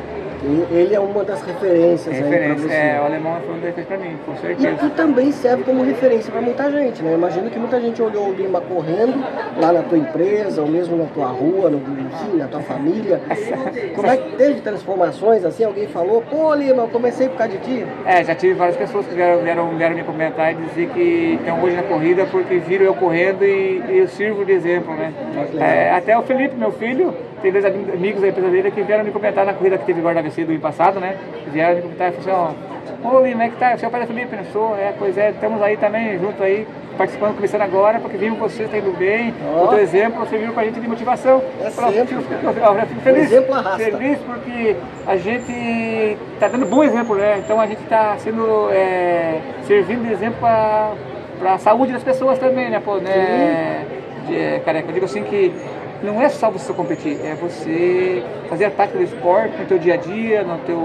E 0.47 0.75
Ele 0.75 0.93
é 0.93 0.99
uma 0.99 1.23
das 1.23 1.41
referências 1.41 2.15
É 2.15 2.19
referência, 2.21 2.71
é, 2.71 3.01
o 3.01 3.05
alemão 3.05 3.37
foi 3.43 3.55
um 3.55 3.59
deles 3.59 3.85
pra 3.85 3.97
mim, 3.97 4.15
com 4.25 4.33
E 4.33 4.37
certeza. 4.37 4.77
tu 4.79 4.89
também 4.91 5.31
serve 5.31 5.63
como 5.63 5.83
referência 5.83 6.31
para 6.31 6.41
muita 6.41 6.71
gente, 6.71 7.01
né? 7.01 7.13
Imagino 7.15 7.49
que 7.49 7.57
muita 7.57 7.79
gente 7.81 7.99
olhou 8.01 8.29
o 8.29 8.33
Lima 8.33 8.61
correndo 8.61 9.23
lá 9.59 9.73
na 9.73 9.81
tua 9.81 9.97
empresa, 9.97 10.61
ou 10.61 10.67
mesmo 10.67 10.97
na 10.97 11.05
tua 11.05 11.27
rua, 11.27 11.71
no, 11.71 11.77
enfim, 11.77 12.37
na 12.37 12.47
tua 12.47 12.59
família. 12.61 13.19
Como 13.95 14.07
é 14.07 14.17
que 14.17 14.35
teve 14.35 14.61
transformações 14.61 15.43
assim? 15.43 15.63
Alguém 15.63 15.87
falou, 15.87 16.21
pô 16.29 16.53
Lima, 16.53 16.83
eu 16.83 16.89
comecei 16.89 17.27
por 17.27 17.37
causa 17.37 17.53
de 17.53 17.59
ti. 17.63 17.85
É, 18.05 18.23
já 18.23 18.35
tive 18.35 18.53
várias 18.53 18.77
pessoas 18.77 19.07
que 19.07 19.15
vieram, 19.15 19.41
vieram, 19.41 19.69
vieram 19.75 19.95
me 19.95 20.03
comentar 20.03 20.51
e 20.51 20.55
dizer 20.55 20.89
que 20.89 21.37
estão 21.39 21.63
hoje 21.63 21.75
na 21.75 21.83
corrida 21.83 22.25
porque 22.29 22.57
viram 22.59 22.85
eu 22.85 22.93
correndo 22.93 23.43
e, 23.43 23.81
e 23.89 23.97
eu 23.97 24.07
sirvo 24.07 24.45
de 24.45 24.51
exemplo, 24.51 24.93
né? 24.93 25.11
É, 25.59 25.91
até 25.91 26.15
o 26.15 26.21
Felipe, 26.21 26.55
meu 26.55 26.71
filho, 26.71 27.13
tem 27.41 27.51
dois 27.51 27.65
amigos 27.65 28.21
da 28.21 28.27
empresa 28.29 28.49
dele 28.49 28.71
que 28.71 28.81
vieram 28.81 29.03
me 29.03 29.11
comentar 29.11 29.45
na 29.45 29.53
corrida 29.53 29.77
que 29.77 29.85
teve 29.85 29.99
agora 29.99 30.15
na 30.15 30.21
AVC 30.21 30.43
do 30.45 30.51
ano 30.51 30.59
passado, 30.61 30.99
né? 30.99 31.15
Vieram 31.51 31.75
me 31.75 31.81
comentar 31.83 32.09
e 32.09 32.11
falaram 32.13 32.45
assim, 32.49 32.55
ó, 33.03 33.09
ô 33.17 33.19
Lima, 33.21 33.31
como 33.33 33.43
é 33.43 33.49
que 33.49 33.55
tá? 33.57 33.71
É 33.81 33.87
o 33.87 33.91
pai 33.91 33.99
da 34.01 34.07
Felipe, 34.07 34.35
não 34.35 34.45
sou? 34.45 34.75
É, 34.77 34.93
pois 34.97 35.17
é, 35.17 35.29
estamos 35.31 35.61
aí 35.61 35.77
também, 35.77 36.17
junto 36.17 36.41
aí, 36.41 36.65
participando, 36.97 37.35
começando 37.35 37.61
agora, 37.61 37.99
porque 37.99 38.17
vimos 38.17 38.39
você, 38.39 38.63
está 38.63 38.77
indo 38.77 38.97
bem, 38.97 39.33
Ó. 39.53 39.65
o 39.65 39.67
teu 39.67 39.79
exemplo 39.79 40.25
serviu 40.27 40.53
pra 40.53 40.63
gente 40.63 40.79
de 40.79 40.87
motivação. 40.87 41.41
É 41.61 41.69
Falei, 41.69 41.99
sempre. 41.99 42.15
eu 42.15 42.21
fico- 42.21 42.33
eu 42.45 42.53
fico- 42.53 42.65
eu 42.65 42.87
fico 42.87 43.01
feliz. 43.01 43.31
exemplo 43.31 43.53
arrasta. 43.53 43.77
Feliz 43.83 44.17
porque 44.19 44.75
a 45.05 45.17
gente 45.17 46.17
está 46.33 46.47
dando 46.47 46.65
bom 46.65 46.83
exemplo, 46.83 47.15
né? 47.15 47.37
Então 47.43 47.59
a 47.59 47.67
gente 47.67 47.81
está 47.83 48.15
sendo 48.17 48.69
é, 48.71 49.39
servindo 49.67 50.05
de 50.07 50.13
exemplo 50.13 50.37
para 50.39 51.53
a 51.53 51.57
saúde 51.57 51.91
das 51.91 52.03
pessoas 52.03 52.39
também, 52.39 52.69
né? 52.69 52.81
Pô, 52.83 52.95
né? 52.95 53.85
De, 54.27 54.35
é, 54.35 54.61
careca, 54.65 54.87
eu 54.89 54.93
digo 54.93 55.05
assim 55.05 55.21
que 55.23 55.51
não 56.05 56.21
é 56.21 56.29
só 56.29 56.49
você 56.49 56.71
competir, 56.71 57.19
é 57.23 57.33
você 57.33 58.23
fazer 58.47 58.65
a 58.65 58.71
prática 58.71 58.99
do 58.99 59.03
esporte 59.03 59.57
no 59.57 59.65
teu 59.65 59.79
dia 59.79 59.95
a 59.95 59.97
dia, 59.97 60.43
no 60.43 60.57
teu, 60.59 60.79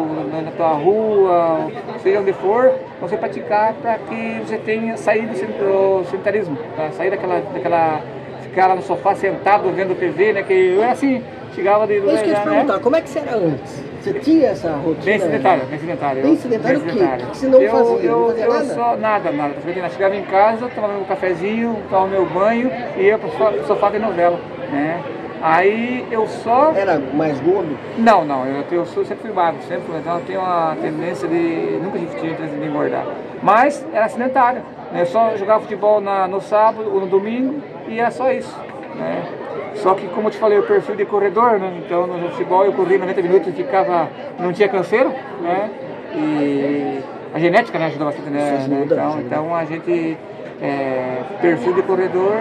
na, 0.44 0.50
tua 0.50 0.72
rua, 0.72 1.70
seja 2.02 2.20
onde 2.20 2.32
for, 2.32 2.72
você 3.00 3.16
praticar 3.16 3.74
para 3.74 3.98
que 3.98 4.40
você 4.44 4.56
tenha 4.58 4.96
saído 4.96 5.28
do 5.28 6.04
sedentarismo, 6.10 6.56
pra 6.74 6.90
sair 6.92 7.10
daquela, 7.10 7.40
daquela 7.52 8.00
ficar 8.42 8.66
lá 8.66 8.74
no 8.74 8.82
sofá 8.82 9.14
sentado 9.14 9.70
vendo 9.70 9.98
TV, 9.98 10.32
né? 10.32 10.42
Que 10.42 10.52
eu 10.52 10.82
era 10.82 10.92
assim, 10.92 11.22
chegava 11.54 11.86
de 11.86 11.94
É 11.94 11.98
isso 11.98 12.24
que 12.24 12.30
eu 12.30 12.34
né? 12.34 12.44
perguntar, 12.44 12.78
como 12.80 12.96
é 12.96 13.00
que 13.00 13.08
você 13.08 13.18
era 13.20 13.36
antes? 13.36 13.90
Você 14.00 14.14
tinha 14.14 14.48
essa 14.48 14.70
rotina? 14.70 15.04
Bem 15.04 15.18
sedentário, 15.18 15.66
bem 15.66 15.78
sedentário. 15.78 16.22
Bem 16.22 16.36
sedentário 16.36 16.78
o 16.78 16.82
quê? 16.84 16.88
O 16.88 17.30
que 17.30 17.36
você 17.36 17.46
não 17.46 17.60
eu, 17.60 17.70
fazia? 17.70 18.08
Eu, 18.08 18.18
Não 18.18 18.26
fazia 18.28 18.44
eu 18.44 18.52
nada? 18.52 18.74
Só, 18.74 18.96
nada, 18.96 19.30
nada. 19.30 19.54
Eu 19.66 19.90
chegava 19.90 20.16
em 20.16 20.22
casa, 20.22 20.68
tomava 20.74 20.94
meu 20.94 21.04
cafezinho, 21.04 21.76
tomava 21.90 22.08
meu 22.08 22.24
banho 22.24 22.70
e 22.96 23.02
ia 23.02 23.18
sofá, 23.18 23.52
pro 23.52 23.66
sofá 23.66 23.90
ver 23.90 24.00
novela, 24.00 24.40
né? 24.70 25.02
Aí 25.42 26.06
eu 26.10 26.26
só... 26.26 26.72
Era 26.72 26.98
mais 26.98 27.40
gordo? 27.40 27.76
Não, 27.96 28.24
não, 28.24 28.44
eu, 28.46 28.62
eu 28.70 28.84
sou, 28.84 29.04
sempre 29.04 29.22
fui 29.22 29.32
magro, 29.32 29.62
sempre 29.62 29.84
fui, 29.86 29.98
então 29.98 30.18
eu 30.18 30.24
tenho 30.24 30.40
uma 30.40 30.76
tendência 30.80 31.26
de... 31.26 31.78
Nunca 31.82 31.98
tive 31.98 32.14
tendência 32.14 32.58
de 32.58 32.66
engordar. 32.66 33.06
Mas 33.42 33.86
era 33.92 34.08
sedentário, 34.08 34.62
né? 34.92 35.02
Eu 35.02 35.06
só 35.06 35.34
jogava 35.36 35.60
futebol 35.60 36.00
na, 36.00 36.28
no 36.28 36.42
sábado 36.42 36.90
ou 36.92 37.00
no 37.00 37.06
domingo 37.06 37.62
e 37.88 37.98
era 37.98 38.10
só 38.10 38.30
isso, 38.30 38.54
né? 38.96 39.24
Só 39.76 39.94
que, 39.94 40.06
como 40.08 40.28
eu 40.28 40.30
te 40.32 40.36
falei, 40.36 40.58
o 40.58 40.62
perfil 40.62 40.94
de 40.94 41.06
corredor, 41.06 41.58
né? 41.58 41.80
Então, 41.84 42.06
no 42.06 42.28
futebol 42.30 42.66
eu 42.66 42.72
corria 42.74 42.98
90 42.98 43.22
minutos 43.22 43.48
e 43.48 43.52
ficava... 43.52 44.08
Não 44.38 44.52
tinha 44.52 44.68
canseiro, 44.68 45.10
né? 45.40 45.70
E 46.14 47.00
a 47.32 47.38
genética, 47.38 47.78
né? 47.78 47.86
Ajuda 47.86 48.04
bastante, 48.04 48.28
né? 48.28 48.66
Então, 48.84 49.08
ajuda. 49.08 49.22
então, 49.22 49.54
a 49.54 49.64
gente... 49.64 50.18
é, 50.60 51.22
perfil 51.40 51.72
de 51.72 51.82
corredor 51.82 52.34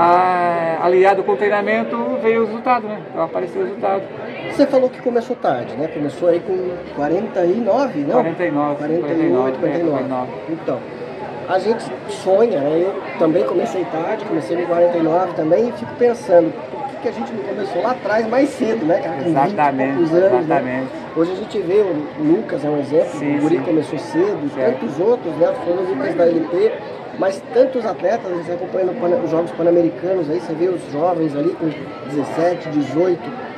a- 0.00 0.78
aliado 0.86 1.22
com 1.22 1.32
o 1.32 1.36
treinamento 1.36 1.96
veio 2.22 2.42
o 2.42 2.46
resultado, 2.46 2.86
né? 2.86 2.98
Então 3.10 3.24
apareceu 3.24 3.62
o 3.62 3.64
resultado. 3.64 4.02
Você 4.50 4.66
falou 4.66 4.88
que 4.90 5.00
começou 5.02 5.36
tarde, 5.36 5.74
né? 5.76 5.88
Começou 5.88 6.28
aí 6.28 6.40
com 6.40 6.70
49, 6.96 8.00
não? 8.00 8.22
49, 8.22 8.76
48, 8.76 9.06
49, 9.06 9.52
49. 9.58 9.68
é, 9.68 9.90
49. 9.90 10.30
Então, 10.50 10.78
a 11.48 11.58
gente 11.58 11.84
sonha, 12.08 12.60
né? 12.60 12.82
Eu 12.86 13.18
também 13.18 13.44
comecei 13.44 13.84
tarde, 13.84 14.24
comecei 14.24 14.60
em 14.60 14.66
49 14.66 15.32
também, 15.34 15.68
e 15.68 15.72
fico 15.72 15.92
pensando, 15.98 16.52
por 16.70 16.84
que, 16.88 16.96
que 17.02 17.08
a 17.08 17.12
gente 17.12 17.32
não 17.32 17.42
começou 17.42 17.82
lá 17.82 17.90
atrás 17.90 18.26
mais 18.28 18.48
cedo, 18.50 18.86
né, 18.86 19.00
cara? 19.00 19.26
Exatamente, 19.26 19.92
20 19.98 20.12
anos, 20.12 20.12
né? 20.12 20.38
exatamente. 20.40 20.64
Né? 20.84 20.86
Hoje 21.16 21.32
a 21.32 21.34
gente 21.34 21.58
vê 21.58 21.74
o 21.80 22.06
Lucas, 22.22 22.64
é 22.64 22.68
um 22.68 22.78
exemplo, 22.78 23.18
sim, 23.18 23.36
o 23.38 23.40
Guri 23.40 23.56
sim. 23.56 23.62
começou 23.64 23.98
cedo, 23.98 24.54
certo. 24.54 24.78
tantos 24.78 25.00
outros, 25.00 25.34
né? 25.36 25.52
Foram 25.64 25.82
Lucas 25.82 26.14
da 26.14 26.24
LP, 26.24 26.72
mas 27.20 27.42
tantos 27.52 27.84
atletas, 27.84 28.32
você 28.32 28.52
acompanhando 28.52 29.22
os 29.22 29.30
Jogos 29.30 29.50
Pan-Americanos, 29.50 30.30
aí 30.30 30.40
você 30.40 30.54
vê 30.54 30.68
os 30.68 30.80
jovens 30.90 31.36
ali 31.36 31.50
com 31.50 31.68
17, 32.08 32.70
18 32.70 33.50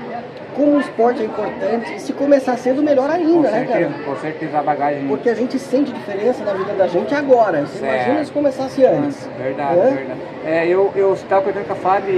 como 0.57 0.77
o 0.77 0.81
esporte 0.81 1.23
é 1.23 1.25
importante. 1.25 1.95
E 1.95 2.01
se 2.01 2.13
começar 2.13 2.59
cedo, 2.59 2.83
melhor 2.83 3.09
ainda, 3.09 3.49
com 3.49 3.55
né, 3.55 3.67
certeza, 3.67 3.91
cara? 3.91 4.05
Com 4.05 4.17
certeza 4.17 4.59
a 4.59 4.63
bagagem. 4.63 5.09
Porque 5.09 5.31
a 5.31 5.35
gente 5.35 5.59
sente 5.59 5.93
diferença 5.93 6.45
na 6.45 6.53
vida 6.53 6.75
da 6.75 6.87
gente 6.89 7.15
agora. 7.15 7.63
Você 7.63 7.79
certo. 7.79 8.05
imagina 8.05 8.25
se 8.25 8.33
começasse 8.33 8.85
antes. 8.85 9.27
Verdade, 9.39 9.79
é? 9.79 9.91
verdade. 9.91 10.21
É, 10.45 10.67
eu, 10.67 10.93
eu 10.95 11.15
estava 11.15 11.41
comentando 11.41 11.67
com 11.69 11.73
a 11.73 11.77
Fábio 11.77 12.15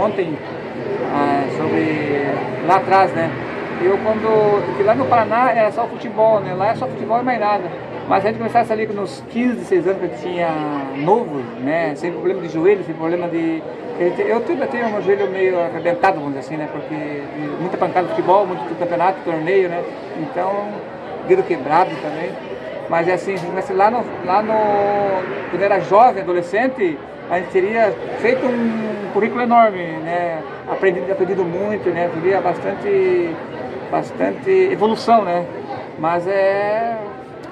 ontem 0.00 0.38
ah, 1.12 1.44
sobre 1.58 2.66
lá 2.66 2.76
atrás, 2.76 3.12
né? 3.12 3.30
Eu 3.82 3.98
quando. 3.98 4.64
Porque 4.66 4.82
lá 4.82 4.94
no 4.94 5.04
Paraná 5.04 5.50
era 5.50 5.70
só 5.72 5.86
futebol, 5.86 6.40
né? 6.40 6.54
Lá 6.54 6.70
é 6.70 6.74
só 6.76 6.86
futebol 6.86 7.20
e 7.20 7.24
mais 7.24 7.40
nada. 7.40 7.64
Mas 8.10 8.24
a 8.24 8.28
gente 8.28 8.38
começasse 8.38 8.72
ali 8.72 8.88
nos 8.88 9.22
15, 9.30 9.54
16 9.54 9.86
anos 9.86 10.00
que 10.00 10.04
eu 10.06 10.32
tinha 10.32 10.48
novo, 10.96 11.36
né? 11.60 11.94
Sem 11.94 12.10
problema 12.10 12.40
de 12.40 12.48
joelho, 12.48 12.82
sem 12.82 12.92
problema 12.92 13.28
de. 13.28 13.62
Eu 14.00 14.08
eu 14.28 14.40
tenho 14.40 14.86
um 14.88 15.00
joelho 15.00 15.30
meio 15.30 15.60
arrebentado, 15.60 16.16
vamos 16.16 16.30
dizer 16.34 16.40
assim, 16.40 16.56
né? 16.56 16.68
Porque 16.72 17.22
muita 17.60 17.76
pancada 17.76 18.08
de 18.08 18.14
futebol, 18.14 18.44
muito 18.44 18.76
campeonato, 18.80 19.20
torneio, 19.24 19.68
né? 19.68 19.84
Então, 20.18 20.50
dedo 21.28 21.44
quebrado 21.44 21.90
também. 22.02 22.32
Mas 22.88 23.06
é 23.06 23.12
assim, 23.12 23.36
se 23.36 23.72
lá 23.72 23.92
no, 23.92 24.04
lá 24.26 24.42
no. 24.42 25.50
Quando 25.52 25.62
era 25.62 25.78
jovem, 25.78 26.24
adolescente, 26.24 26.98
a 27.30 27.38
gente 27.38 27.52
teria 27.52 27.94
feito 28.18 28.44
um 28.44 29.12
currículo 29.12 29.42
enorme, 29.42 29.86
né? 30.02 30.42
Aprendido, 30.68 31.12
aprendido 31.12 31.44
muito, 31.44 31.88
né? 31.90 32.10
Teria 32.12 32.40
bastante, 32.40 33.30
bastante 33.88 34.50
evolução, 34.50 35.24
né? 35.24 35.46
Mas 35.96 36.26
é 36.26 36.96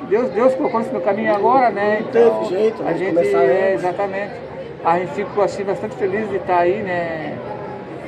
Deus, 0.09 0.31
Deus 0.31 0.55
colocou 0.55 0.81
isso 0.81 0.93
no 0.93 1.01
caminho 1.01 1.35
agora, 1.35 1.71
né? 1.71 2.01
Não 2.01 2.09
então, 2.09 2.41
teve 2.41 2.55
jeito, 2.57 2.83
a 2.87 2.93
gente 2.93 3.19
é, 3.19 3.75
exatamente. 3.75 4.33
A 4.85 4.99
gente 4.99 5.13
ficou 5.13 5.45
assim 5.45 5.65
bastante 5.65 5.97
feliz 5.97 6.29
de 6.31 6.37
estar 6.37 6.59
aí, 6.59 6.83
né? 6.83 7.37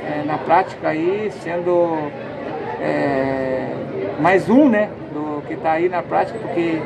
É, 0.06 0.24
na 0.24 0.38
prática 0.38 0.88
aí, 0.88 1.30
sendo 1.42 1.98
é, 2.80 3.66
mais 4.20 4.48
um, 4.48 4.68
né? 4.68 4.88
Do 5.12 5.42
que 5.46 5.54
está 5.54 5.72
aí 5.72 5.88
na 5.88 6.02
prática, 6.02 6.38
porque 6.38 6.80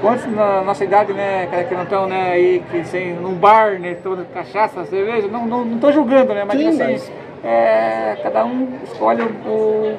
quantos 0.00 0.26
na 0.34 0.62
nossa 0.62 0.84
idade, 0.84 1.12
né, 1.12 1.46
cara, 1.50 1.64
que 1.64 1.74
não 1.74 1.82
estão, 1.82 2.06
né, 2.06 2.32
aí, 2.32 2.62
que 2.70 2.84
sem, 2.84 3.12
num 3.14 3.34
bar, 3.34 3.78
né, 3.78 3.96
tomando 4.02 4.26
cachaça, 4.32 4.84
cerveja, 4.84 5.28
não, 5.28 5.46
não, 5.46 5.64
não 5.64 5.78
tô 5.78 5.92
julgando, 5.92 6.34
né, 6.34 6.44
mas 6.46 6.58
Sim, 6.58 6.68
assim, 6.68 6.92
mas... 6.92 7.12
É, 7.42 8.18
cada 8.22 8.44
um 8.44 8.68
escolhe 8.84 9.22
o, 9.22 9.96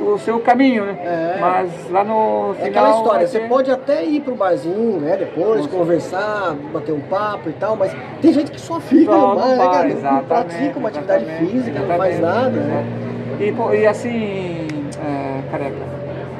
o 0.00 0.18
seu 0.18 0.40
caminho, 0.40 0.84
né? 0.84 0.98
É. 1.02 1.38
Mas 1.40 1.90
lá 1.90 2.04
no 2.04 2.54
final... 2.54 2.56
É 2.58 2.68
aquela 2.68 2.90
história, 2.90 3.26
você 3.26 3.40
pode 3.40 3.70
até 3.70 4.04
ir 4.04 4.20
pro 4.20 4.34
barzinho, 4.34 5.00
né? 5.00 5.16
Depois, 5.16 5.62
Nossa. 5.62 5.68
conversar, 5.68 6.54
bater 6.72 6.92
um 6.92 7.00
papo 7.00 7.48
e 7.48 7.52
tal, 7.52 7.76
mas 7.76 7.94
tem 8.20 8.32
gente 8.32 8.50
que 8.50 8.60
só 8.60 8.80
fica 8.80 9.12
só 9.12 9.34
no 9.34 9.36
bar, 9.36 9.48
né, 9.48 9.56
cara? 9.56 10.12
Não 10.12 10.24
pratica 10.24 10.78
uma 10.78 10.88
atividade 10.88 11.24
física, 11.24 11.80
não 11.80 11.96
faz 11.96 12.20
nada, 12.20 12.50
né? 12.50 12.84
E, 13.40 13.76
e 13.76 13.86
assim, 13.86 14.68
é, 15.02 15.50
careca, 15.50 15.76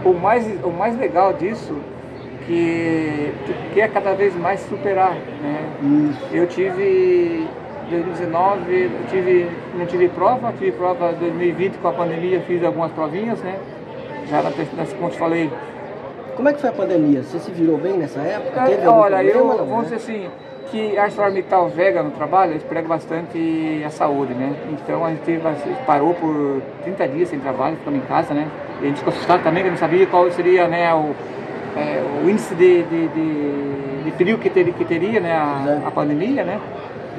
o 0.05 0.13
mais, 0.13 0.47
o 0.65 0.71
mais 0.71 0.99
legal 0.99 1.33
disso 1.33 1.77
que 2.47 3.33
tu 3.47 3.53
quer 3.75 3.89
cada 3.91 4.15
vez 4.15 4.35
mais 4.37 4.61
superar, 4.61 5.15
né? 5.15 6.11
Isso. 6.11 6.35
Eu 6.35 6.47
tive 6.47 7.47
2019 7.93 8.91
tive, 9.11 9.51
não 9.77 9.87
tive 9.87 10.09
prova, 10.09 10.53
tive 10.59 10.73
prova 10.73 11.13
2020 11.13 11.77
com 11.79 11.89
a 11.89 11.93
pandemia, 11.93 12.41
fiz 12.41 12.65
algumas 12.65 12.91
provinhas, 12.93 13.39
né? 13.41 13.59
Já 14.29 14.43
na, 14.43 14.51
como 14.99 15.11
te 15.11 15.19
falei. 15.19 15.51
Como 16.35 16.49
é 16.49 16.53
que 16.53 16.61
foi 16.61 16.71
a 16.71 16.73
pandemia? 16.73 17.23
Você 17.23 17.39
se 17.39 17.51
virou 17.51 17.77
bem 17.77 17.99
nessa 17.99 18.21
época? 18.21 18.65
Teve 18.65 18.87
olha, 18.87 19.17
problema, 19.17 19.39
eu, 19.39 19.59
não, 19.59 19.67
vamos 19.67 19.91
né? 19.91 19.97
dizer 19.97 19.97
assim, 19.97 20.31
que 20.71 20.97
a 20.97 21.03
ArcelorMittal 21.05 21.69
Vega 21.69 22.03
no 22.03 22.11
trabalho, 22.13 22.53
eles 22.53 22.63
pregam 22.63 22.89
bastante 22.89 23.83
a 23.85 23.91
saúde, 23.91 24.33
né? 24.33 24.55
Então 24.73 25.05
a 25.05 25.11
gente, 25.11 25.41
parou 25.87 26.15
por 26.15 26.63
30 26.83 27.09
dias 27.09 27.29
sem 27.29 27.39
trabalho, 27.39 27.77
ficamos 27.77 28.03
em 28.03 28.07
casa, 28.07 28.33
né? 28.33 28.49
E 28.81 28.87
a 28.87 28.89
gente 28.89 28.99
ficou 28.99 29.13
assustado 29.13 29.43
também, 29.43 29.63
que 29.63 29.71
não 29.71 29.77
sabia 29.77 30.07
qual 30.07 30.31
seria 30.31 30.67
né, 30.67 30.93
o, 30.95 31.15
é, 31.77 32.03
o 32.25 32.31
índice 32.31 32.55
de, 32.55 32.83
de, 32.85 33.09
de, 33.09 34.03
de 34.05 34.11
frio 34.13 34.39
que, 34.39 34.49
ter, 34.49 34.73
que 34.73 34.85
teria 34.87 35.21
né, 35.21 35.35
a, 35.35 35.83
a 35.87 35.91
pandemia, 35.91 36.43
né? 36.43 36.59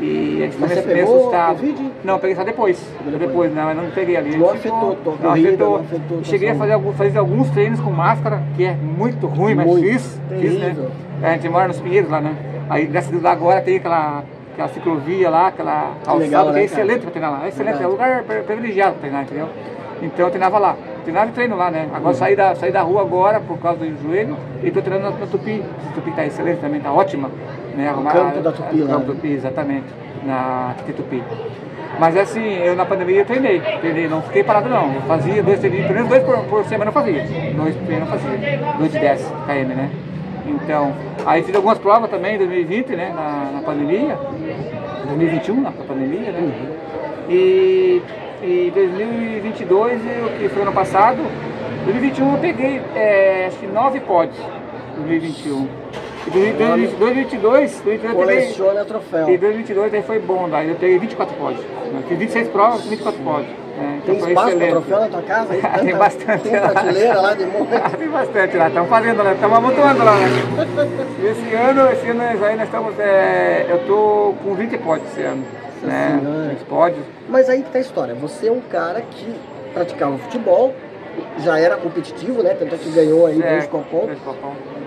E 0.03 0.43
a 0.43 0.45
gente 0.45 0.57
Mas 0.59 0.71
você 0.71 0.81
pegou 0.81 1.19
assustado. 1.19 1.55
COVID? 1.55 1.91
Não, 2.03 2.19
peguei 2.19 2.35
só 2.35 2.43
depois. 2.43 2.93
Depois, 3.05 3.19
depois 3.19 3.55
não, 3.55 3.63
mas 3.63 3.77
não 3.77 3.89
peguei 3.91 4.17
ali. 4.17 4.37
Não 4.37 4.49
afetou, 4.49 4.97
ficou, 4.97 5.17
não, 5.21 5.31
afetou. 5.31 5.69
Não 5.69 5.75
afetou 5.85 6.23
Cheguei 6.23 6.49
a 6.49 6.55
fazer, 6.55 6.73
alguns, 6.73 6.95
fazer 6.97 7.19
alguns 7.19 7.49
treinos 7.51 7.79
com 7.79 7.89
máscara, 7.89 8.43
que 8.55 8.65
é 8.65 8.73
muito 8.73 9.27
ruim, 9.27 9.55
mas 9.55 9.65
muito 9.65 9.87
fiz. 9.87 10.21
fiz 10.29 10.59
né? 10.59 10.75
A 11.21 11.33
gente 11.33 11.47
mora 11.47 11.69
nos 11.69 11.79
Pinheiros 11.79 12.09
lá, 12.09 12.19
né? 12.19 12.35
Aí, 12.69 12.85
graças 12.85 13.09
a 13.09 13.11
Deus, 13.11 13.23
lá 13.23 13.31
agora 13.31 13.61
tem 13.61 13.77
aquela, 13.77 14.23
aquela 14.51 14.67
ciclovia 14.69 15.29
lá, 15.29 15.47
aquela 15.47 15.93
calçada 16.03 16.17
Legal, 16.17 16.43
que 16.45 16.49
é 16.49 16.53
né, 16.53 16.63
excelente 16.65 17.01
para 17.01 17.11
treinar 17.11 17.31
lá. 17.31 17.45
É 17.45 17.47
excelente, 17.47 17.77
Verdade. 17.77 17.83
é 17.83 17.87
um 17.87 17.91
lugar 17.91 18.23
privilegiado 18.43 18.91
para 18.93 19.01
treinar, 19.01 19.23
entendeu? 19.23 19.49
Então 20.01 20.25
eu 20.25 20.29
treinava 20.29 20.59
lá. 20.59 20.75
Treinava 21.03 21.29
e 21.29 21.33
treino 21.33 21.55
lá, 21.55 21.69
né? 21.69 21.89
Agora 21.93 22.07
uhum. 22.07 22.13
saí, 22.13 22.35
da, 22.35 22.55
saí 22.55 22.71
da 22.71 22.81
rua 22.81 23.01
agora 23.01 23.39
por 23.39 23.57
causa 23.59 23.79
do 23.79 24.01
joelho 24.01 24.37
e 24.61 24.67
estou 24.67 24.81
treinando 24.81 25.11
na, 25.11 25.19
na 25.19 25.27
Tupi. 25.27 25.63
A 25.89 25.93
Tupi 25.93 26.09
está 26.09 26.25
excelente 26.25 26.59
também, 26.59 26.77
está 26.77 26.91
ótima. 26.91 27.29
Né? 27.75 27.91
O 27.91 28.03
campo 28.03 28.39
da 28.41 28.51
Tupi 28.51 28.81
lá. 28.81 28.93
Campo 28.93 29.13
Tupi, 29.13 29.33
exatamente 29.33 29.87
na 30.25 30.75
Tupi. 30.95 31.23
Mas 31.99 32.17
assim, 32.17 32.41
eu 32.41 32.75
na 32.75 32.85
pandemia 32.85 33.19
eu 33.19 33.25
treinei, 33.25 33.61
treinei, 33.79 34.07
não 34.07 34.21
fiquei 34.21 34.43
parado 34.43 34.67
não. 34.69 34.93
Eu 34.95 35.01
fazia 35.01 35.43
dois 35.43 35.59
treinos, 35.59 35.81
pelo 35.81 35.93
menos 35.93 36.09
dois 36.09 36.23
por, 36.23 36.37
por, 36.45 36.65
semana 36.65 36.89
eu 36.89 36.93
fazia. 36.93 37.23
Dois 37.55 37.75
treinos 37.75 38.09
eu 38.09 38.19
fazia, 38.19 38.59
dois 38.77 38.91
de 38.91 38.99
10 38.99 39.21
km, 39.21 39.75
né? 39.75 39.89
Então, 40.45 40.93
aí 41.25 41.43
fiz 41.43 41.55
algumas 41.55 41.77
provas 41.77 42.09
também 42.09 42.35
em 42.35 42.37
2020, 42.37 42.89
né, 42.95 43.13
na, 43.15 43.51
na 43.53 43.61
pandemia, 43.61 44.17
2021, 45.07 45.61
na 45.61 45.71
pandemia, 45.71 46.31
né? 46.31 46.51
E, 47.29 48.01
e 48.43 48.71
2022, 48.71 50.01
eu, 50.05 50.29
que 50.37 50.49
foi 50.49 50.61
ano 50.63 50.73
passado, 50.73 51.17
2021 51.85 52.33
eu 52.33 52.39
peguei 52.39 52.81
é, 52.93 53.45
acho 53.47 53.57
que 53.57 53.67
nove 53.67 53.99
pódios, 54.01 54.37
2021. 54.97 55.67
E 56.25 56.29
2022, 56.29 57.81
2022 57.81 58.13
coleciona 58.13 58.85
troféu. 58.85 59.29
E 59.29 59.37
2022 59.37 59.93
aí 59.93 60.03
foi 60.03 60.19
bom, 60.19 60.49
daí 60.49 60.69
eu 60.69 60.75
peguei 60.75 60.99
24 60.99 61.35
pódios. 61.35 61.65
Fiz 62.07 62.17
26 62.17 62.47
provas, 62.49 62.85
24 62.85 63.21
pódios. 63.21 63.49
É, 63.79 63.97
então 63.97 64.15
tem 64.15 64.29
espaço 64.29 64.57
para 64.57 64.67
troféu 64.67 64.99
na 64.99 65.07
tua 65.07 65.21
casa? 65.21 65.53
Aí, 65.53 65.85
tem 65.85 65.95
bastante. 65.95 66.43
Tem 66.43 66.59
prateleira 66.61 67.21
lá 67.21 67.33
de 67.33 67.45
monte? 67.45 67.97
tem 67.97 68.09
bastante 68.09 68.57
lá, 68.57 68.67
estamos 68.67 68.89
fazendo 68.89 69.23
lá, 69.23 69.33
estamos 69.33 69.57
amontoando 69.57 70.03
lá. 70.03 70.15
Né? 70.15 70.27
esse 71.31 71.55
ano, 71.55 71.91
esse 71.91 72.07
ano 72.07 72.21
aí 72.21 72.55
nós 72.55 72.65
estamos, 72.65 72.99
é, 72.99 73.65
eu 73.69 73.77
estou 73.77 74.33
com 74.43 74.53
20 74.53 74.77
pódios 74.77 75.09
esse 75.11 75.21
ano. 75.21 75.62
Né? 75.83 76.19
20 76.57 76.65
pódios. 76.65 77.05
Mas 77.29 77.49
aí 77.49 77.63
que 77.63 77.71
tá 77.71 77.77
a 77.77 77.81
história, 77.81 78.15
você 78.15 78.47
é 78.47 78.51
um 78.51 78.61
cara 78.61 79.01
que 79.01 79.35
praticava 79.73 80.17
futebol, 80.17 80.73
já 81.39 81.59
era 81.59 81.77
competitivo, 81.77 82.41
né? 82.41 82.55
Tanto 82.57 82.75
é 82.75 82.77
que 82.77 82.89
ganhou 82.91 83.25
aí 83.25 83.39
dois 83.39 83.67
copão. 83.67 84.09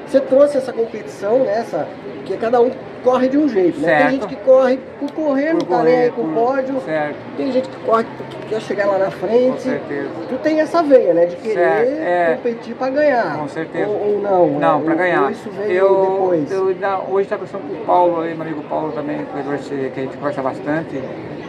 Você 0.06 0.20
trouxe 0.20 0.56
essa 0.56 0.72
competição, 0.72 1.40
né? 1.40 1.58
Essa, 1.58 1.86
porque 2.16 2.36
cada 2.36 2.60
um 2.60 2.70
corre 3.06 3.28
de 3.28 3.38
um 3.38 3.48
jeito, 3.48 3.78
né? 3.78 4.02
Tem 4.02 4.10
gente 4.10 4.26
que 4.26 4.36
corre 4.36 4.80
por 4.98 5.12
correr, 5.12 5.52
por 5.52 5.60
não 5.60 5.78
tá 5.78 5.82
nem 5.84 5.96
aí 5.96 6.10
com 6.10 6.22
o 6.22 6.34
pódio. 6.34 6.80
Certo. 6.80 7.16
Tem 7.36 7.52
gente 7.52 7.68
que 7.68 7.76
corre 7.84 8.04
porque 8.04 8.36
quer 8.48 8.60
chegar 8.60 8.86
lá 8.86 8.98
na 8.98 9.10
frente. 9.12 9.52
Com 9.52 9.58
certeza. 9.58 10.08
Tu 10.28 10.38
tem 10.38 10.60
essa 10.60 10.82
veia, 10.82 11.14
né? 11.14 11.26
De 11.26 11.36
querer 11.36 11.60
é. 11.60 12.36
competir 12.36 12.74
para 12.74 12.90
ganhar. 12.90 13.38
Com 13.38 13.48
certeza. 13.48 13.88
Ou, 13.88 14.14
ou 14.14 14.20
não. 14.20 14.58
Não, 14.58 14.82
para 14.82 14.94
ganhar. 14.94 15.30
Isso 15.30 15.48
veio 15.50 15.72
eu, 15.72 16.00
depois. 16.10 16.50
Eu, 16.50 16.64
hoje 16.64 17.22
está 17.22 17.36
conversando 17.36 17.68
com 17.68 17.74
o 17.74 17.86
Paulo, 17.86 18.22
aí, 18.22 18.34
meu 18.34 18.42
amigo 18.42 18.62
Paulo 18.64 18.90
também, 18.90 19.18
que 19.18 20.00
a 20.00 20.02
gente 20.02 20.16
conversa 20.16 20.42
bastante. 20.42 21.00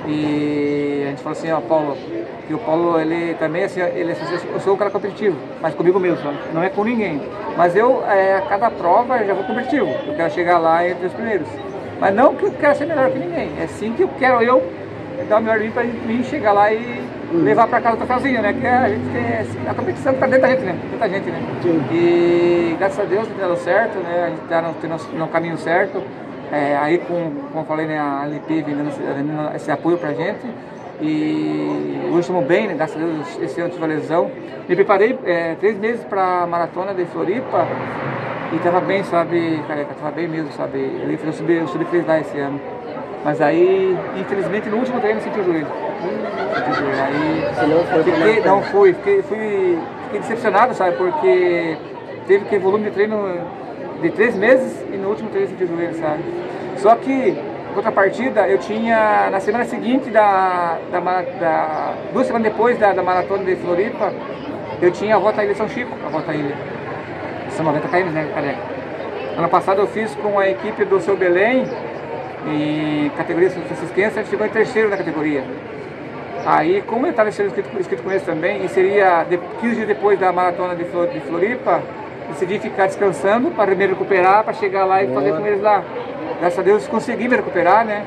E 0.08 1.04
a 1.06 1.10
gente 1.10 1.22
falou 1.22 1.38
assim, 1.38 1.52
ó, 1.52 1.60
Paulo, 1.60 1.98
e 2.50 2.54
o 2.54 2.58
Paulo, 2.60 3.00
ele 3.00 3.34
também, 3.36 3.66
assim, 3.66 3.82
ele, 3.82 4.16
eu 4.54 4.60
sou 4.62 4.74
um 4.74 4.78
cara 4.78 4.90
competitivo, 4.90 5.36
mas 5.62 5.76
comigo 5.76 6.00
mesmo, 6.00 6.18
sabe? 6.24 6.38
não 6.54 6.64
é 6.64 6.70
com 6.70 6.84
ninguém. 6.84 7.22
Mas 7.58 7.76
eu, 7.76 8.04
é, 8.08 8.38
a 8.38 8.42
cada 8.42 8.70
prova, 8.70 9.18
eu 9.18 9.28
já 9.28 9.34
vou 9.34 9.44
competitivo. 9.44 9.88
Eu 10.08 10.16
quero 10.16 10.32
chegar 10.32 10.58
lá 10.58 10.88
entre 10.88 11.08
os 11.08 11.14
primeiros. 11.14 11.48
Mas 12.00 12.14
não 12.16 12.36
que 12.36 12.44
eu 12.44 12.52
quero 12.52 12.78
ser 12.78 12.86
melhor 12.86 13.10
que 13.10 13.20
ninguém. 13.20 13.52
É 13.60 13.68
sim 13.68 13.94
que 13.94 14.04
eu 14.04 14.10
quero 14.20 14.42
eu 14.42 14.64
dar 15.28 15.40
o 15.40 15.42
melhor 15.42 15.60
de 15.60 15.66
mim 15.66 15.72
para 15.72 15.84
mim 15.84 16.24
chegar 16.24 16.54
lá 16.54 16.72
e 16.72 17.02
hum. 17.34 17.44
levar 17.44 17.68
para 17.68 17.82
casa 17.82 17.96
o 17.96 17.98
troféuzinho, 17.98 18.42
né? 18.42 18.54
Que 18.54 18.68
a 18.68 18.90
gente 18.90 19.10
tem, 19.12 19.38
assim, 19.40 19.68
a 19.68 19.74
competição 19.74 20.14
está 20.14 20.28
dentro 20.28 20.42
da 20.44 20.50
gente, 20.50 20.62
né? 20.62 20.80
Dentro 20.84 21.00
da 21.00 21.08
gente, 21.08 21.30
né? 21.30 21.42
Sim. 21.62 21.84
E 21.92 22.76
graças 22.78 23.00
a 23.00 23.04
Deus 23.04 23.28
dando 23.40 23.58
certo, 23.58 23.98
né? 24.00 24.24
A 24.26 24.30
gente 24.30 24.44
está 24.44 24.62
no, 24.62 25.20
no, 25.20 25.28
caminho 25.28 25.58
certo. 25.58 26.04
É, 26.52 26.78
aí, 26.78 26.98
com, 27.00 27.32
como 27.52 27.64
eu 27.64 27.66
falei, 27.66 27.88
né, 27.88 28.00
a 28.00 28.24
LP 28.26 28.62
vendendo 28.62 28.90
esse, 28.90 29.00
vendendo 29.02 29.56
esse 29.56 29.72
apoio 29.72 29.98
para 29.98 30.10
a 30.10 30.14
gente. 30.14 30.48
E 31.02 32.08
hoje 32.10 32.22
estamos 32.22 32.46
bem, 32.46 32.68
né? 32.68 32.74
graças 32.74 32.96
a 32.96 33.00
Deus 33.00 33.40
esse 33.42 33.62
ano 33.62 33.70
tive 33.70 33.84
a 33.84 33.88
lesão. 33.88 34.32
Me 34.68 34.76
preparei 34.76 35.18
é, 35.26 35.56
três 35.60 35.78
meses 35.78 36.04
para 36.06 36.44
a 36.44 36.48
maratona 36.48 36.94
de 36.94 37.06
Floripa 37.06 37.68
E 38.52 38.58
tava 38.60 38.82
bem, 38.82 39.04
sabe, 39.04 39.62
careca, 39.68 39.94
tava 39.94 40.12
bem 40.12 40.28
mesmo, 40.28 40.52
sabe? 40.54 40.80
Eu 41.04 41.12
ia 41.12 41.18
fazer 41.18 41.30
o 41.30 41.34
sub, 41.34 41.60
o 41.60 41.68
sub 41.68 41.86
3 41.86 42.08
lá 42.08 42.20
esse 42.20 42.40
ano. 42.40 42.60
Mas 43.24 43.42
aí, 43.42 43.98
infelizmente, 44.18 44.70
no 44.70 44.78
último 44.78 45.00
treino 45.00 45.20
eu 45.20 45.24
senti 45.24 45.40
o 45.40 45.44
joelho. 45.44 45.68
Senti 46.56 46.72
o 46.72 46.74
joelho. 46.74 47.04
Aí, 47.04 47.54
Você 47.54 47.66
não 47.66 47.84
foi 47.84 48.04
pra 48.04 48.14
fiquei, 48.14 48.44
não 48.44 48.64
fui, 48.64 48.94
fiquei, 48.94 49.22
fui, 49.22 49.80
fiquei 50.06 50.20
decepcionado, 50.22 50.74
sabe? 50.74 50.96
Porque 50.96 51.78
teve 52.26 52.46
aquele 52.46 52.64
volume 52.64 52.86
de 52.86 52.92
treino 52.92 53.18
de 54.02 54.10
três 54.12 54.36
meses 54.36 54.86
e 54.94 54.98
no 54.98 55.10
último 55.10 55.30
treino 55.30 55.50
o 55.60 55.68
joelho, 55.68 55.94
sabe? 55.96 56.24
Só 56.78 56.96
que, 56.96 57.12
em 57.12 57.74
contrapartida, 57.74 58.48
eu 58.48 58.58
tinha, 58.58 59.30
na 59.32 59.40
semana 59.40 59.66
seguinte, 59.66 60.10
da, 60.10 60.78
da, 60.92 61.00
da- 61.00 61.94
duas 62.14 62.28
semanas 62.28 62.52
depois 62.52 62.78
da, 62.78 62.94
da 62.94 63.02
maratona 63.04 63.44
de 63.44 63.56
Floripa, 63.56 64.12
eu 64.82 64.92
tinha 64.92 65.16
a 65.16 65.20
volta 65.20 65.42
à 65.42 65.46
Ilha 65.46 65.56
São 65.56 65.68
Chico, 65.68 65.92
a 66.06 66.10
volta 66.10 66.32
à 66.32 66.36
Ilha. 66.36 66.56
São 67.50 67.66
90 67.66 67.88
km, 67.88 68.10
né, 68.12 68.30
careca? 68.34 68.60
Ano 69.38 69.50
passado 69.50 69.82
eu 69.82 69.88
fiz 69.88 70.14
com 70.16 70.38
a 70.40 70.48
equipe 70.50 70.86
do 70.86 71.00
Seu 71.00 71.16
Belém, 71.18 71.66
em 72.48 73.10
categoria 73.18 73.50
francisquense, 73.50 74.18
a 74.20 74.22
gente 74.22 74.30
chegou 74.32 74.46
em 74.46 74.50
terceiro 74.50 74.90
na 74.90 74.98
categoria. 74.98 75.44
Aí, 76.46 76.82
como 76.84 77.06
eu 77.06 77.10
estava 77.12 77.30
inscrito, 77.30 77.62
inscrito 77.80 78.04
com 78.04 78.10
eles 78.12 78.24
também, 78.24 78.64
e 78.64 78.70
seria 78.70 79.24
de, 79.30 79.38
15 79.60 79.76
dias 79.76 79.88
depois 79.88 80.18
da 80.20 80.32
maratona 80.32 80.76
de, 80.76 80.86
Flor- 80.86 81.08
de 81.10 81.20
Floripa, 81.22 81.82
decidi 82.38 82.60
ficar 82.60 82.86
descansando 82.86 83.50
para 83.52 83.74
me 83.74 83.86
recuperar, 83.88 84.44
para 84.44 84.54
chegar 84.54 84.86
lá 84.86 85.04
e 85.04 85.08
fazer 85.08 85.32
com 85.36 85.46
eles 85.46 85.62
lá. 85.62 85.84
Graças 86.40 86.60
a 86.60 86.62
Deus 86.62 86.88
consegui 86.88 87.28
me 87.28 87.36
recuperar, 87.36 87.84
né? 87.84 88.04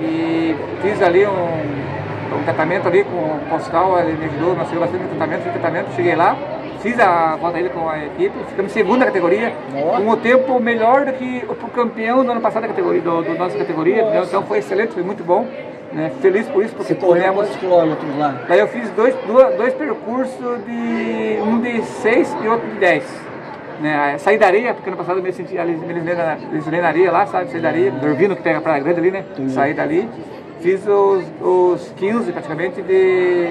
E 0.00 0.56
fiz 0.80 1.00
ali 1.02 1.26
um, 1.26 2.36
um 2.38 2.42
tratamento 2.44 2.88
ali 2.88 3.04
com 3.04 3.16
o 3.16 3.40
Postal, 3.50 3.98
ele 4.00 4.12
me 4.16 4.24
ajudou, 4.26 4.54
nós 4.54 4.68
fizemos 4.68 4.88
bastante 4.90 5.08
tratamento, 5.10 5.42
fiz 5.42 5.52
tratamento, 5.52 5.92
cheguei 5.94 6.14
lá, 6.14 6.36
fiz 6.80 6.98
a 6.98 7.36
volta 7.36 7.58
ainda 7.58 7.70
com 7.70 7.88
a 7.88 7.98
equipe, 8.04 8.34
ficamos 8.48 8.70
em 8.72 8.74
segunda 8.74 9.04
categoria, 9.04 9.52
Boa. 9.72 9.96
com 9.98 10.08
o 10.08 10.16
tempo 10.16 10.58
melhor 10.60 11.04
do 11.04 11.12
que 11.12 11.44
o 11.48 11.54
campeão 11.68 12.24
do 12.24 12.32
ano 12.32 12.40
passado 12.40 12.62
da 12.62 12.68
categoria, 12.68 13.00
do, 13.02 13.22
do 13.22 13.34
nossa 13.34 13.56
categoria, 13.58 14.04
Nossa. 14.04 14.28
então 14.28 14.42
foi 14.42 14.58
excelente, 14.58 14.92
foi 14.92 15.02
muito 15.02 15.22
bom. 15.22 15.46
Né? 15.92 16.10
Feliz 16.20 16.46
por 16.48 16.62
isso, 16.64 16.74
porque 16.74 16.92
Você 16.94 17.00
correu 17.00 17.32
quantos 17.32 17.56
quilômetros 17.56 18.18
lá? 18.18 18.34
Daí 18.48 18.58
eu 18.58 18.66
fiz 18.68 18.90
dois, 18.90 19.14
duas- 19.26 19.54
dois 19.54 19.72
percursos 19.72 20.64
de 20.66 21.38
um 21.40 21.60
de 21.60 21.80
6 21.82 22.36
e 22.42 22.48
outro 22.48 22.68
de 22.68 22.74
10. 22.78 23.25
Né? 23.80 24.16
Saí 24.18 24.38
da 24.38 24.46
areia, 24.46 24.72
porque 24.72 24.90
no 24.90 24.96
passado 24.96 25.18
eu 25.18 25.22
me 25.22 25.32
senti 25.32 25.58
ali, 25.58 25.78
areia 26.82 27.12
lá, 27.12 27.26
sabe? 27.26 27.50
Saí 27.50 27.60
da 27.60 27.68
areia, 27.68 27.90
dormindo 27.90 28.34
que 28.34 28.42
pega 28.42 28.58
a 28.58 28.60
praia 28.62 28.82
grande 28.82 29.00
ali, 29.00 29.10
né? 29.10 29.24
Saí 29.48 29.74
dali, 29.74 30.08
fiz 30.60 30.86
os, 30.86 31.24
os 31.40 31.92
15 31.96 32.32
praticamente 32.32 32.80
de. 32.82 33.48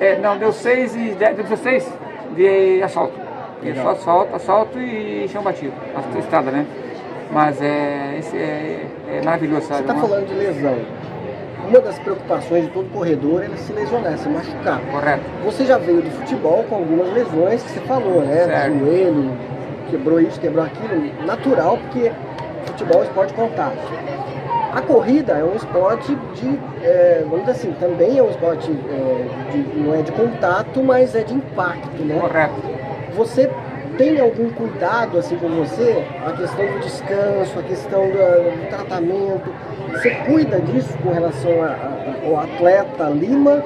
É, 0.00 0.18
não, 0.20 0.36
deu 0.38 0.52
6 0.52 0.96
e 0.96 0.98
10, 1.14 1.36
deu 1.36 1.44
16 1.44 1.92
de 2.36 2.82
asfalto. 2.82 3.14
E 3.62 3.74
só 3.74 3.90
asfalto, 3.90 4.36
asfalto 4.36 4.78
e 4.78 5.26
chão 5.28 5.42
batido, 5.42 5.72
a 5.96 6.18
estrada, 6.18 6.50
né? 6.50 6.64
Mas 7.32 7.60
é, 7.60 8.20
é, 8.34 8.86
é 9.18 9.22
maravilhoso, 9.24 9.62
Você 9.62 9.68
sabe? 9.68 9.80
está 9.82 9.94
Uma- 9.94 10.02
falando 10.08 10.26
de 10.26 10.34
lesão. 10.34 10.78
Uma 11.68 11.80
das 11.80 11.98
preocupações 11.98 12.64
de 12.64 12.70
todo 12.70 12.90
corredor 12.92 13.42
é 13.44 13.56
se 13.56 13.72
lesionar, 13.72 14.16
se 14.16 14.28
machucar. 14.28 14.80
Correto. 14.90 15.22
Você 15.44 15.66
já 15.66 15.76
veio 15.76 16.00
do 16.00 16.10
futebol 16.10 16.64
com 16.68 16.76
algumas 16.76 17.12
lesões 17.12 17.62
que 17.62 17.70
você 17.70 17.80
falou, 17.80 18.22
né? 18.22 18.44
Certo. 18.44 18.78
Joelho, 18.78 19.30
quebrou 19.90 20.20
isso, 20.20 20.40
quebrou 20.40 20.64
aquilo. 20.64 21.12
Natural, 21.26 21.76
porque 21.78 22.10
futebol 22.66 23.02
é 23.02 23.04
esporte 23.04 23.34
de 23.34 23.40
contato. 23.40 23.76
A 24.72 24.80
corrida 24.82 25.32
é 25.32 25.44
um 25.44 25.56
esporte 25.56 26.14
de, 26.34 26.58
é, 26.82 27.20
vamos 27.24 27.40
dizer 27.46 27.52
assim, 27.52 27.72
também 27.80 28.18
é 28.18 28.22
um 28.22 28.30
esporte, 28.30 28.70
é, 28.70 29.50
de- 29.52 29.78
não 29.80 29.94
é 29.94 30.02
de 30.02 30.12
contato, 30.12 30.82
mas 30.82 31.14
é 31.14 31.22
de 31.22 31.34
impacto, 31.34 32.02
né? 32.02 32.18
Correto. 32.18 32.54
Você 33.14 33.50
tem 33.98 34.18
algum 34.20 34.48
cuidado 34.50 35.18
assim 35.18 35.36
com 35.36 35.48
você? 35.48 36.04
A 36.24 36.32
questão 36.32 36.64
do 36.64 36.78
descanso, 36.78 37.58
a 37.58 37.62
questão 37.62 38.06
do, 38.06 38.12
do 38.12 38.68
tratamento. 38.70 39.52
Você 39.92 40.10
cuida 40.10 40.60
disso 40.60 40.96
com 41.02 41.12
relação 41.12 41.50
ao 42.24 42.38
atleta 42.38 43.04
Lima? 43.10 43.62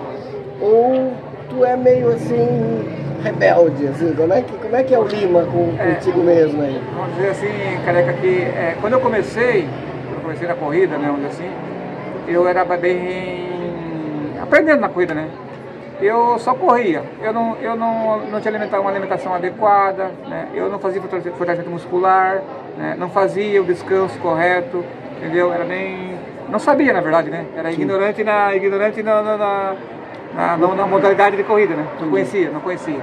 Ou 0.61 1.13
tu 1.51 1.65
é 1.65 1.77
meio 1.77 2.09
assim 2.09 3.03
rebelde, 3.23 3.87
assim? 3.87 4.15
Como 4.15 4.33
é 4.33 4.43
que, 4.43 4.53
como 4.53 4.75
é, 4.75 4.83
que 4.83 4.95
é 4.95 4.99
o 4.99 5.05
Lima 5.07 5.45
com, 5.45 5.75
É. 5.79 5.95
contigo 5.95 6.21
mesmo 6.21 6.63
aí? 6.63 6.81
Vamos 6.97 7.15
dizer 7.15 7.29
assim, 7.31 7.85
careca, 7.85 8.13
que 8.15 8.43
é, 8.43 8.77
quando 8.81 8.95
eu 8.95 9.01
comecei, 9.01 9.69
quando 10.07 10.15
eu 10.15 10.21
comecei 10.23 10.49
na 10.49 10.55
corrida, 10.55 10.97
né, 10.97 11.07
vamos 11.09 11.29
dizer 11.29 11.45
assim, 11.45 11.53
eu 12.27 12.49
era 12.49 12.65
bem 12.65 14.33
aprendendo 14.41 14.81
na 14.81 14.89
corrida, 14.89 15.15
né? 15.15 15.29
Eu 16.01 16.37
só 16.39 16.53
corria, 16.55 17.03
eu 17.23 17.33
não, 17.33 17.57
eu 17.59 17.77
não, 17.77 18.19
não 18.27 18.41
tinha 18.41 18.51
alimentar, 18.53 18.81
uma 18.81 18.91
alimentação 18.91 19.33
adequada, 19.35 20.11
né? 20.27 20.49
eu 20.53 20.69
não 20.69 20.79
fazia 20.81 21.01
fortale- 21.01 21.23
fortalecimento 21.31 21.71
muscular, 21.71 22.43
né? 22.77 22.97
não 22.99 23.09
fazia 23.09 23.63
o 23.63 23.65
descanso 23.65 24.19
correto, 24.19 24.85
entendeu? 25.17 25.53
Era 25.53 25.65
bem. 25.65 26.17
Não 26.49 26.59
sabia, 26.59 26.93
na 26.93 27.01
verdade, 27.01 27.31
né? 27.31 27.47
Era 27.57 27.71
ignorante 27.71 28.25
na, 28.25 28.55
ignorante 28.55 29.03
na, 29.03 29.23
na, 29.23 29.37
na, 29.37 29.75
na- 30.35 30.57
na- 30.57 30.87
modalidade 30.87 31.37
de 31.37 31.45
corrida, 31.45 31.75
né? 31.77 31.87
Não 32.01 32.11
conhecia, 32.11 32.51
não 32.51 32.61
conhecia. 32.61 33.01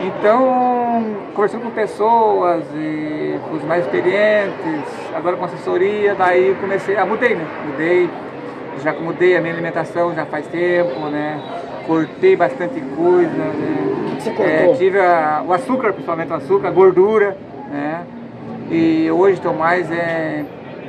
Então, 0.00 1.16
conversando 1.34 1.62
com 1.64 1.70
pessoas 1.70 2.64
e 2.74 3.38
com 3.48 3.56
os 3.56 3.64
mais 3.64 3.84
experientes, 3.84 4.82
agora 5.14 5.36
com 5.36 5.44
assessoria, 5.44 6.14
daí 6.14 6.56
comecei, 6.60 6.96
ah, 6.96 7.04
mudei, 7.04 7.34
né? 7.34 7.44
Mudei, 7.66 8.08
já 8.82 8.92
mudei 8.92 9.36
a 9.36 9.40
minha 9.40 9.52
alimentação 9.52 10.14
já 10.14 10.24
faz 10.24 10.46
tempo, 10.46 11.00
né? 11.10 11.38
Cortei 11.88 12.36
bastante 12.36 12.78
coisa, 12.94 13.30
né? 13.30 14.16
Você 14.20 14.30
cortou? 14.30 14.76
tive 14.76 15.00
a- 15.00 15.42
o 15.46 15.52
açúcar, 15.54 15.92
principalmente 15.94 16.30
o 16.30 16.34
açúcar, 16.34 16.68
a 16.68 16.70
gordura, 16.70 17.34
né? 17.72 18.02
E 18.70 19.10
hoje 19.10 19.36
estou 19.38 19.54
mais 19.54 19.90
é, 19.90 20.44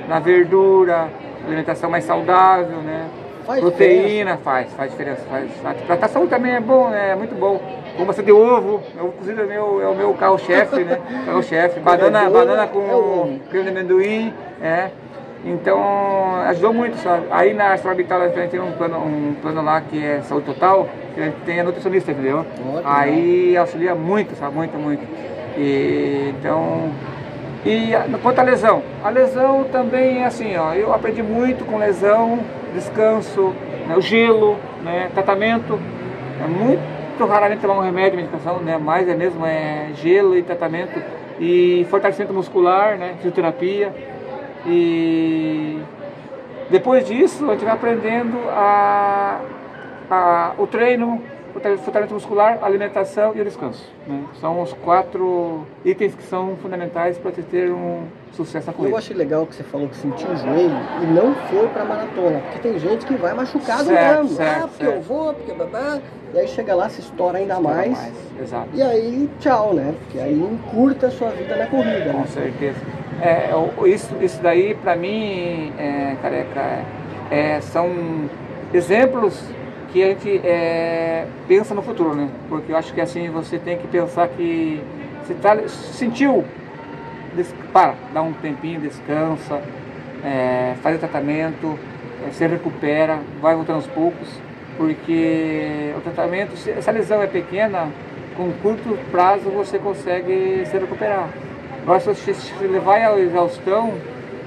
na 0.10 0.20
verdura, 0.20 1.08
alimentação 1.48 1.90
mais 1.90 2.04
saudável, 2.04 2.80
né? 2.80 3.06
Faz 3.46 3.62
Proteína 3.62 4.36
faz, 4.44 4.74
faz 4.74 4.92
diferença. 4.92 5.22
Faz. 5.30 6.04
A 6.04 6.08
saúde 6.10 6.30
também 6.32 6.52
é 6.54 6.60
bom, 6.60 6.90
né? 6.90 7.12
É 7.12 7.16
muito 7.16 7.34
bom. 7.34 7.62
Como 7.96 8.08
bastante 8.08 8.32
ovo, 8.34 8.82
ovo 9.00 9.12
cozido 9.14 9.42
é, 9.42 9.46
meu, 9.46 9.82
é 9.82 9.88
o 9.88 9.96
meu 9.96 10.14
carro-chefe, 10.16 10.84
né? 10.84 11.00
Carro-chefe. 11.26 11.80
Banana, 11.80 12.20
Comedor 12.26 12.46
banana 12.46 12.64
é 12.64 12.68
com 12.68 12.80
ovo. 12.80 13.40
creme 13.50 13.72
de 13.72 13.78
amendoim, 13.78 14.34
é. 14.62 14.90
Então, 15.45 16.41
ajudou 16.47 16.73
muito, 16.73 16.97
sabe? 16.97 17.28
Aí 17.32 17.54
na 17.54 17.78
Orbital 17.86 18.21
a 18.21 18.28
gente 18.28 18.49
tem 18.49 18.60
um 18.60 18.73
plano, 18.73 18.97
um 18.99 19.36
plano 19.41 19.62
lá 19.62 19.80
que 19.80 20.04
é 20.04 20.21
saúde 20.21 20.45
total, 20.45 20.88
que 21.15 21.21
a 21.21 21.25
gente 21.25 21.38
tem 21.45 21.60
a 21.62 21.63
nutricionista, 21.63 22.12
entendeu? 22.12 22.39
Ótimo. 22.39 22.82
Aí 22.84 23.56
auxilia 23.56 23.95
muito, 23.95 24.36
sabe? 24.36 24.56
Muito, 24.56 24.78
muito. 24.78 25.02
E, 25.58 26.34
então, 26.38 26.89
e 27.65 27.91
quanto 28.21 28.39
à 28.39 28.43
lesão? 28.43 28.84
A 29.04 29.10
lesão 29.10 29.63
também 29.71 30.23
é 30.23 30.25
assim, 30.25 30.56
ó, 30.58 30.73
eu 30.73 30.93
aprendi 30.93 31.23
muito 31.23 31.65
com 31.65 31.78
lesão, 31.78 32.39
descanso, 32.73 33.54
né, 33.88 33.95
o 33.97 34.02
gelo, 34.02 34.58
né, 34.84 35.10
tratamento. 35.13 35.80
É 36.43 36.47
muito 36.47 37.25
raramente 37.25 37.62
tomar 37.62 37.78
um 37.80 37.82
remédio, 37.82 38.17
medicação, 38.17 38.60
né, 38.60 38.78
mais 38.78 39.08
é 39.08 39.15
mesmo 39.15 39.45
é 39.45 39.89
gelo 39.95 40.38
e 40.38 40.43
tratamento 40.43 41.02
e 41.39 41.86
fortalecimento 41.89 42.34
muscular, 42.34 42.97
né, 42.97 43.13
fisioterapia. 43.17 43.93
E 44.65 45.80
depois 46.69 47.06
disso 47.06 47.45
a 47.50 47.54
gente 47.54 47.65
vai 47.65 47.74
aprendendo 47.74 48.38
a, 48.50 49.39
a- 50.10 50.52
o 50.58 50.67
treino, 50.67 51.22
o 51.50 51.52
fortalecimento 51.54 52.13
muscular, 52.13 52.60
a 52.62 52.65
alimentação 52.65 53.34
e 53.36 53.41
o 53.41 53.43
descanso. 53.43 53.89
né? 54.08 54.24
São 54.39 54.62
os 54.62 54.72
quatro 54.74 55.65
itens 55.84 56.13
que 56.13 56.24
são 56.24 56.56
fundamentais 56.62 57.17
para 57.17 57.32
você 57.32 57.41
ter 57.41 57.72
um 57.72 58.04
sucesso 58.34 58.67
na 58.67 58.74
Eu 58.74 58.78
corrida. 58.78 58.98
achei 58.98 59.15
legal 59.15 59.45
que 59.48 59.56
você 59.56 59.63
falou 59.63 59.88
que 59.89 59.95
sentiu 59.95 60.30
o 60.30 60.36
joelho 60.36 60.78
e 61.02 61.06
não 61.08 61.34
foi 61.36 61.67
pra 61.69 61.84
maratona, 61.84 62.39
porque 62.39 62.60
tem 62.60 62.78
gente 62.80 63.06
que 63.06 63.15
vai 63.15 63.34
machucado 63.34 63.86
Certo, 63.86 64.22
mesmo. 64.24 64.38
certo, 64.38 64.63
ah, 64.63 64.67
porque 64.67 64.84
certo. 64.86 64.95
eu 64.98 65.02
vou, 65.02 65.34
porque 65.34 65.54
babá. 65.54 66.00
E 66.32 66.38
aí 66.39 66.48
chega 66.48 66.76
lá, 66.76 66.88
se 66.88 67.02
estoura 67.02 67.39
ainda 67.39 67.60
mais. 67.60 67.98
Exato. 68.39 68.69
E 68.76 68.82
aí, 68.84 69.28
tchau, 69.39 69.74
né? 69.74 69.95
Porque 70.00 70.19
aí 70.19 70.39
encurta 70.39 71.08
a 71.08 71.12
sua 71.12 71.30
vida 71.32 71.56
na 71.56 71.65
corrida. 71.65 72.12
Com 72.12 72.19
Né? 72.19 72.28
certeza. 72.28 72.78
É, 73.21 73.51
isso, 73.88 74.15
isso 74.21 74.41
daí, 74.41 74.73
para 74.75 74.95
mim, 74.95 75.73
é, 75.77 76.15
careca, 76.21 76.86
é, 77.29 77.60
são 77.62 77.89
exemplos 78.73 79.43
que 79.91 80.03
a 80.03 80.08
gente 80.08 80.41
é, 80.45 81.25
pensa 81.47 81.73
no 81.73 81.82
futuro, 81.82 82.15
né? 82.15 82.29
Porque 82.47 82.71
eu 82.71 82.77
acho 82.77 82.93
que 82.93 83.01
assim 83.01 83.29
você 83.29 83.58
tem 83.58 83.77
que 83.77 83.88
pensar 83.88 84.27
que 84.29 84.82
você 85.23 85.34
tá, 85.34 85.58
sentiu, 85.67 86.45
para, 87.73 87.95
dá 88.13 88.21
um 88.21 88.34
tempinho, 88.34 88.79
descansa, 88.79 89.62
é, 90.23 90.75
faz 90.82 90.95
o 90.95 90.99
tratamento, 90.99 91.77
é, 92.25 92.32
se 92.32 92.45
recupera, 92.47 93.19
vai 93.41 93.55
voltando 93.55 93.77
aos 93.77 93.88
poucos, 93.88 94.29
porque 94.77 95.93
o 95.97 96.01
tratamento, 96.01 96.55
se 96.55 96.71
essa 96.71 96.91
lesão 96.91 97.21
é 97.21 97.27
pequena, 97.27 97.89
com 98.38 98.51
curto 98.62 98.97
prazo 99.12 99.49
você 99.49 99.77
consegue 99.77 100.65
se 100.65 100.77
recuperar. 100.77 101.29
Agora, 101.89 102.02
se 102.13 102.34
você 102.34 102.67
levar 102.67 102.97
à 102.97 103.19
exaustão, 103.19 103.95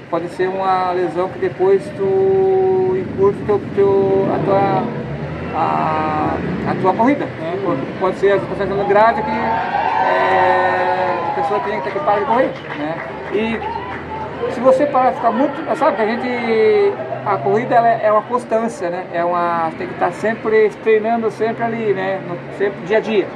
pode 0.09 0.29
ser 0.29 0.47
uma 0.47 0.93
lesão 0.93 1.27
que 1.27 1.39
depois 1.39 1.83
tu 1.97 2.95
encurta 2.97 3.37
teu, 3.45 3.61
teu, 3.75 4.27
a, 4.33 4.39
tua, 4.45 4.83
a, 5.53 6.37
a 6.71 6.75
tua 6.81 6.93
corrida. 6.93 7.25
Né? 7.25 7.59
Pode 7.99 8.15
ser 8.15 8.31
as 8.31 8.43
pessoas 8.43 8.87
grave 8.87 9.23
que 9.23 9.29
é, 9.29 11.17
a 11.19 11.41
pessoa 11.41 11.59
tem 11.59 11.81
que 11.81 11.99
parar 11.99 12.19
de 12.19 12.25
correr, 12.27 12.49
né? 12.77 12.95
E 13.33 14.53
se 14.53 14.61
você 14.61 14.85
parar 14.85 15.09
de 15.09 15.17
ficar 15.17 15.31
muito, 15.31 15.75
sabe 15.75 15.97
que 15.97 16.01
a 16.01 16.05
gente 16.05 16.93
a 17.25 17.35
corrida 17.35 17.75
é 17.75 18.09
uma 18.09 18.21
constância, 18.21 18.89
né? 18.89 19.05
É 19.11 19.21
uma 19.25 19.69
tem 19.77 19.87
que 19.87 19.95
estar 19.95 20.13
sempre 20.13 20.69
treinando 20.81 21.29
sempre 21.29 21.61
ali, 21.61 21.93
né? 21.93 22.21
No, 22.25 22.57
sempre 22.57 22.79
dia 22.85 22.99
a 22.99 23.01
dia. 23.01 23.27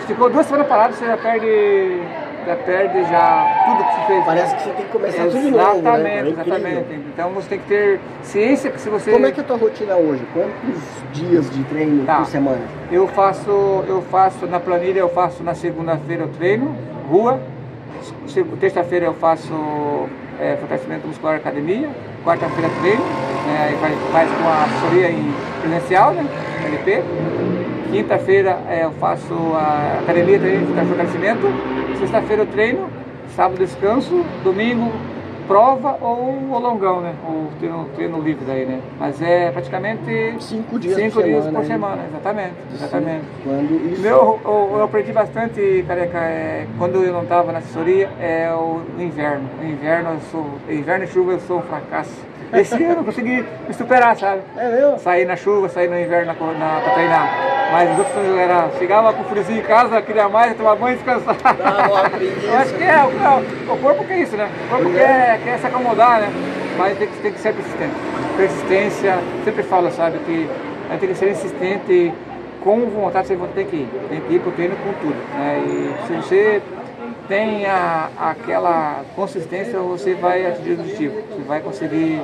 Se 0.00 0.08
ficou 0.08 0.28
duas 0.28 0.44
semanas 0.44 0.68
parado, 0.68 0.92
você 0.92 1.06
já 1.06 1.16
perde 1.16 2.02
já 2.46 2.56
perde 2.56 3.04
já 3.04 3.62
tudo 3.66 3.84
que 3.84 3.94
você 3.94 4.06
fez. 4.06 4.24
Parece 4.24 4.54
que 4.56 4.62
você 4.62 4.70
tem 4.70 4.84
que 4.86 4.92
começar 4.92 5.24
tudo 5.24 5.40
de 5.40 5.50
novo, 5.50 5.78
Exatamente, 5.78 6.08
né? 6.08 6.18
É 6.18 6.30
exatamente. 6.30 6.94
Então 7.12 7.30
você 7.30 7.48
tem 7.48 7.58
que 7.58 7.66
ter 7.66 8.00
ciência 8.22 8.70
que 8.70 8.80
se 8.80 8.88
você 8.88 9.10
Como 9.12 9.26
é 9.26 9.32
que 9.32 9.40
é 9.40 9.42
a 9.42 9.46
tua 9.46 9.56
rotina 9.56 9.96
hoje? 9.96 10.22
Quantos 10.32 10.82
dias 11.12 11.50
de 11.50 11.62
treino 11.64 12.04
Tá. 12.04 12.16
por 12.16 12.26
semana? 12.26 12.60
Eu 12.90 13.06
faço, 13.08 13.84
eu 13.86 14.02
faço 14.10 14.46
na 14.46 14.58
planilha, 14.60 15.00
eu 15.00 15.08
faço 15.08 15.42
na 15.42 15.54
segunda-feira 15.54 16.22
eu 16.24 16.28
treino, 16.28 16.74
rua, 17.10 17.38
Se- 18.28 18.44
terça-feira 18.60 19.06
eu 19.06 19.14
faço 19.14 19.52
é, 20.40 20.56
fortalecimento 20.56 21.06
muscular 21.08 21.34
academia, 21.36 21.88
quarta-feira 22.24 22.70
treino, 22.80 23.02
né, 23.02 23.76
faz, 23.80 23.94
faz 24.12 24.30
com 24.30 24.48
a 24.48 24.64
assessoria 24.64 25.10
em 25.10 25.34
presencial, 25.60 26.12
né, 26.12 26.24
LP. 26.66 27.02
Quinta-feira 27.90 28.58
é, 28.68 28.84
eu 28.84 28.92
faço 28.92 29.34
a 29.54 29.98
academia 30.02 30.38
também, 30.38 30.64
fortalecimento, 30.86 31.46
sexta-feira 31.98 32.42
eu 32.42 32.46
treino, 32.46 32.88
sábado 33.34 33.58
descanso, 33.58 34.24
domingo 34.44 34.92
prova 35.48 35.96
ou 36.02 36.34
o 36.50 36.58
longão, 36.58 37.00
né, 37.00 37.14
ou 37.26 37.46
treino, 37.58 37.88
treino 37.96 38.20
livre 38.20 38.44
daí, 38.46 38.66
né, 38.66 38.80
mas 39.00 39.20
é 39.22 39.50
praticamente 39.50 40.36
Cinco 40.40 40.78
dias 40.78 40.94
cinco 40.94 41.14
por 41.14 41.24
dias 41.24 41.42
semana, 41.42 41.58
por 41.58 41.66
semana, 41.66 42.02
exatamente, 42.06 42.54
exatamente. 42.74 43.24
Quando 43.42 43.92
isso... 43.92 44.02
Meu, 44.02 44.38
eu, 44.44 44.70
eu 44.74 44.82
aprendi 44.82 45.10
bastante, 45.10 45.84
careca, 45.88 46.18
é, 46.18 46.66
quando 46.76 47.02
eu 47.02 47.14
não 47.14 47.22
estava 47.22 47.50
na 47.50 47.58
assessoria, 47.58 48.10
é 48.20 48.52
o 48.52 48.82
inverno. 48.98 49.48
O 49.62 49.64
inverno, 49.64 50.10
eu 50.10 50.20
sou, 50.30 50.46
inverno 50.68 51.04
e 51.04 51.08
chuva 51.08 51.32
eu 51.32 51.40
sou 51.40 51.60
um 51.60 51.62
fracasso. 51.62 52.22
Esse 52.52 52.82
ano 52.82 53.00
eu 53.00 53.04
consegui 53.04 53.44
me 53.66 53.74
superar, 53.74 54.16
sabe? 54.16 54.42
É 54.56 54.68
mesmo? 54.68 54.98
Sair 54.98 55.26
na 55.26 55.36
chuva, 55.36 55.68
sair 55.68 55.88
no 55.88 55.98
inverno 55.98 56.32
na, 56.32 56.52
na, 56.52 56.80
pra 56.80 56.92
treinar. 56.94 57.48
Mas 57.70 57.92
os 57.92 57.98
outros 57.98 58.16
anos 58.16 58.38
era, 58.38 58.70
chegava 58.78 59.12
com 59.12 59.24
friozinho 59.24 59.60
em 59.60 59.64
casa, 59.64 60.00
queria 60.00 60.28
mais, 60.28 60.56
tomar 60.56 60.76
banho 60.76 60.94
e 60.94 60.96
descansar. 60.96 61.36
Uma 61.90 62.08
preguiça. 62.08 62.46
Eu 62.48 62.56
acho 62.56 62.74
que 62.74 62.82
é, 62.82 63.04
o, 63.04 63.70
é, 63.70 63.72
o 63.72 63.76
corpo 63.76 64.04
quer 64.04 64.18
isso, 64.20 64.36
né? 64.36 64.48
O 64.66 64.68
corpo 64.70 64.90
quer, 64.92 65.40
quer 65.44 65.58
se 65.58 65.66
acomodar, 65.66 66.20
né? 66.20 66.32
Mas 66.78 66.96
tem 66.96 67.08
que, 67.08 67.18
tem 67.18 67.32
que 67.32 67.40
ser 67.40 67.52
persistente. 67.52 67.94
Persistência, 68.36 69.18
sempre 69.44 69.62
falo, 69.64 69.90
sabe, 69.90 70.18
que 70.20 70.48
a 70.88 70.92
gente 70.92 71.00
tem 71.00 71.08
que 71.10 71.14
ser 71.16 71.30
insistente 71.30 72.14
com 72.62 72.86
vontade 72.86 73.28
você 73.28 73.36
tem 73.54 73.66
que 73.66 73.76
ir. 73.76 73.88
Tem 74.08 74.20
que 74.20 74.34
ir 74.34 74.40
pro 74.40 74.52
treino 74.52 74.76
com 74.76 74.92
tudo. 74.94 75.16
Né? 75.34 75.62
E 75.66 76.06
se 76.06 76.12
você 76.14 76.62
tem 77.28 77.66
a, 77.66 78.08
aquela 78.18 79.04
consistência, 79.14 79.78
você 79.80 80.14
vai 80.14 80.46
atingir 80.46 80.70
o 80.72 80.80
objetivo. 80.80 81.14
Você 81.30 81.42
vai 81.42 81.60
conseguir 81.60 82.22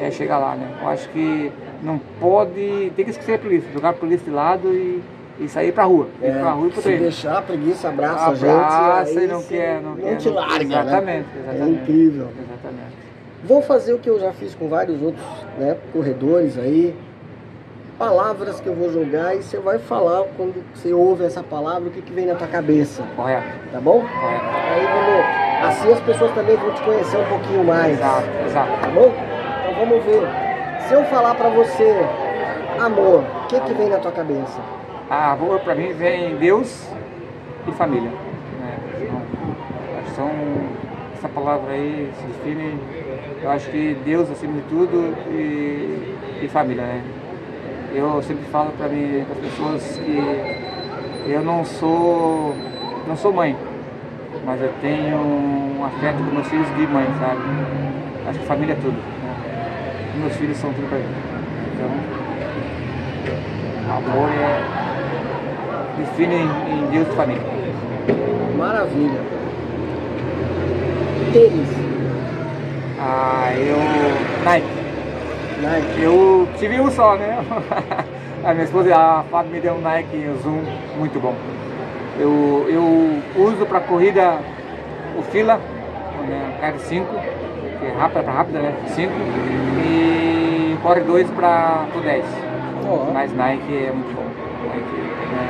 é, 0.00 0.10
chegar 0.10 0.38
lá, 0.38 0.54
né? 0.56 0.68
Eu 0.80 0.88
acho 0.88 1.08
que 1.10 1.52
não 1.82 1.98
pode, 2.18 2.90
tem 2.96 3.04
que 3.04 3.10
esquecer 3.10 3.34
a 3.34 3.38
polícia, 3.38 3.70
jogar 3.72 3.90
a 3.90 3.92
polícia 3.92 4.24
de 4.24 4.30
lado 4.30 4.68
e, 4.72 5.02
e 5.38 5.48
sair 5.48 5.72
pra 5.72 5.84
rua. 5.84 6.08
Ir 6.22 6.32
pra 6.40 6.52
rua 6.52 6.68
e 6.68 6.70
pro 6.70 6.78
É, 6.78 6.82
se 6.82 6.88
treino. 6.88 7.02
deixar 7.02 7.38
a 7.38 7.42
preguiça, 7.42 7.88
abraça, 7.88 8.26
Abraça 8.26 9.00
a 9.00 9.04
gente. 9.04 9.24
e 9.24 9.26
não 9.26 9.42
quer, 9.42 9.80
não, 9.82 9.96
quer, 9.96 10.16
te 10.16 10.28
larga, 10.30 10.64
Exatamente, 10.64 11.28
né? 11.28 11.42
exatamente. 11.42 11.78
É 11.78 11.82
incrível. 11.82 12.28
Exatamente. 12.38 12.96
Vou 13.44 13.62
fazer 13.62 13.92
o 13.92 13.98
que 13.98 14.08
eu 14.10 14.18
já 14.18 14.32
fiz 14.32 14.54
com 14.54 14.68
vários 14.68 15.00
outros 15.02 15.24
né, 15.58 15.76
corredores 15.92 16.58
aí. 16.58 16.94
Palavras 17.98 18.60
que 18.60 18.66
eu 18.66 18.74
vou 18.74 18.92
jogar 18.92 19.34
e 19.34 19.42
você 19.42 19.56
vai 19.58 19.78
falar 19.78 20.24
quando 20.36 20.62
você 20.74 20.92
ouve 20.92 21.24
essa 21.24 21.42
palavra, 21.42 21.88
o 21.88 21.90
que, 21.90 22.02
que 22.02 22.12
vem 22.12 22.26
na 22.26 22.34
tua 22.34 22.46
cabeça, 22.46 23.02
Correto, 23.16 23.46
tá 23.72 23.80
bom? 23.80 24.00
correto. 24.02 24.44
Aí 24.70 24.86
vamos. 24.86 25.66
Assim 25.66 25.92
as 25.92 26.00
pessoas 26.00 26.30
também 26.32 26.56
vão 26.56 26.70
te 26.72 26.82
conhecer 26.82 27.16
um 27.16 27.24
pouquinho 27.24 27.64
mais. 27.64 27.94
Exato, 27.98 28.26
exato. 28.46 28.70
Tá 28.82 28.88
bom? 28.88 29.10
Então 29.60 29.86
vamos 29.86 30.04
ver. 30.04 30.28
Se 30.86 30.92
eu 30.92 31.04
falar 31.06 31.34
pra 31.36 31.48
você 31.48 32.06
amor, 32.78 33.24
o 33.44 33.46
que, 33.48 33.58
que 33.60 33.72
vem 33.72 33.88
na 33.88 33.98
tua 33.98 34.12
cabeça? 34.12 34.60
A 35.08 35.32
amor 35.32 35.60
pra 35.60 35.74
mim 35.74 35.94
vem 35.94 36.36
Deus 36.36 36.86
e 37.66 37.72
família. 37.72 38.10
Né? 38.10 38.78
Então, 39.00 39.22
são, 40.14 40.30
essa 41.14 41.28
palavra 41.30 41.72
aí 41.72 42.12
se 42.20 42.26
define, 42.26 42.78
eu 43.42 43.50
acho 43.50 43.70
que 43.70 43.96
Deus 44.04 44.30
acima 44.30 44.52
de 44.52 44.62
tudo 44.68 45.16
e, 45.30 46.14
e 46.42 46.48
família, 46.48 46.82
né? 46.82 47.02
Eu 47.96 48.22
sempre 48.22 48.44
falo 48.52 48.72
para 48.72 48.88
as 48.88 49.38
pessoas 49.38 49.98
que 50.04 51.30
eu 51.30 51.42
não 51.42 51.64
sou, 51.64 52.54
não 53.08 53.16
sou 53.16 53.32
mãe, 53.32 53.56
mas 54.44 54.60
eu 54.60 54.70
tenho 54.82 55.16
um 55.16 55.82
afeto 55.82 56.18
com 56.18 56.34
meus 56.34 56.46
filhos 56.46 56.68
de 56.76 56.86
mãe, 56.88 57.06
sabe? 57.18 57.40
Acho 58.28 58.38
que 58.38 58.44
família 58.44 58.74
é 58.74 58.76
tudo. 58.76 58.98
Né? 58.98 60.14
Meus 60.20 60.36
filhos 60.36 60.58
são 60.58 60.70
tudo 60.74 60.86
para 60.90 60.98
mim. 60.98 61.06
Então, 61.72 61.88
amor 63.96 64.28
é 64.28 64.62
define 65.96 66.34
em, 66.34 66.42
em 66.42 66.90
Deus 66.90 67.08
e 67.08 67.16
família. 67.16 67.42
Maravilha. 68.58 69.20
Tênis. 71.32 71.68
Ah, 73.00 73.54
eu 73.56 74.44
Nike. 74.44 74.75
Nike. 75.66 76.00
Eu 76.00 76.48
tive 76.58 76.80
um 76.80 76.90
só, 76.90 77.16
né? 77.16 77.38
A 78.44 78.52
minha 78.54 78.64
esposa, 78.64 78.94
a 78.94 79.24
Fábio 79.28 79.50
me 79.50 79.60
deu 79.60 79.74
um 79.74 79.80
Nike 79.80 80.24
Zoom 80.40 80.62
muito 80.96 81.20
bom. 81.20 81.34
Eu, 82.16 82.64
eu 82.68 83.42
uso 83.42 83.66
para 83.66 83.80
corrida 83.80 84.38
o 85.18 85.22
fila, 85.32 85.60
né, 86.28 86.56
carro 86.60 86.78
5, 86.78 87.06
que 87.80 87.86
é 87.86 87.92
rápida 87.98 88.22
para 88.22 88.32
rápida, 88.32 88.60
né? 88.60 88.72
5, 88.86 89.12
e 89.82 90.78
corre 90.80 91.00
2 91.00 91.28
para 91.30 91.86
o 91.96 92.00
10. 92.00 92.24
Ó. 92.88 93.10
Mas 93.12 93.34
Nike 93.34 93.86
é 93.88 93.90
muito 93.92 94.14
bom. 94.14 94.22
Nike, 94.68 94.96
né? 95.32 95.48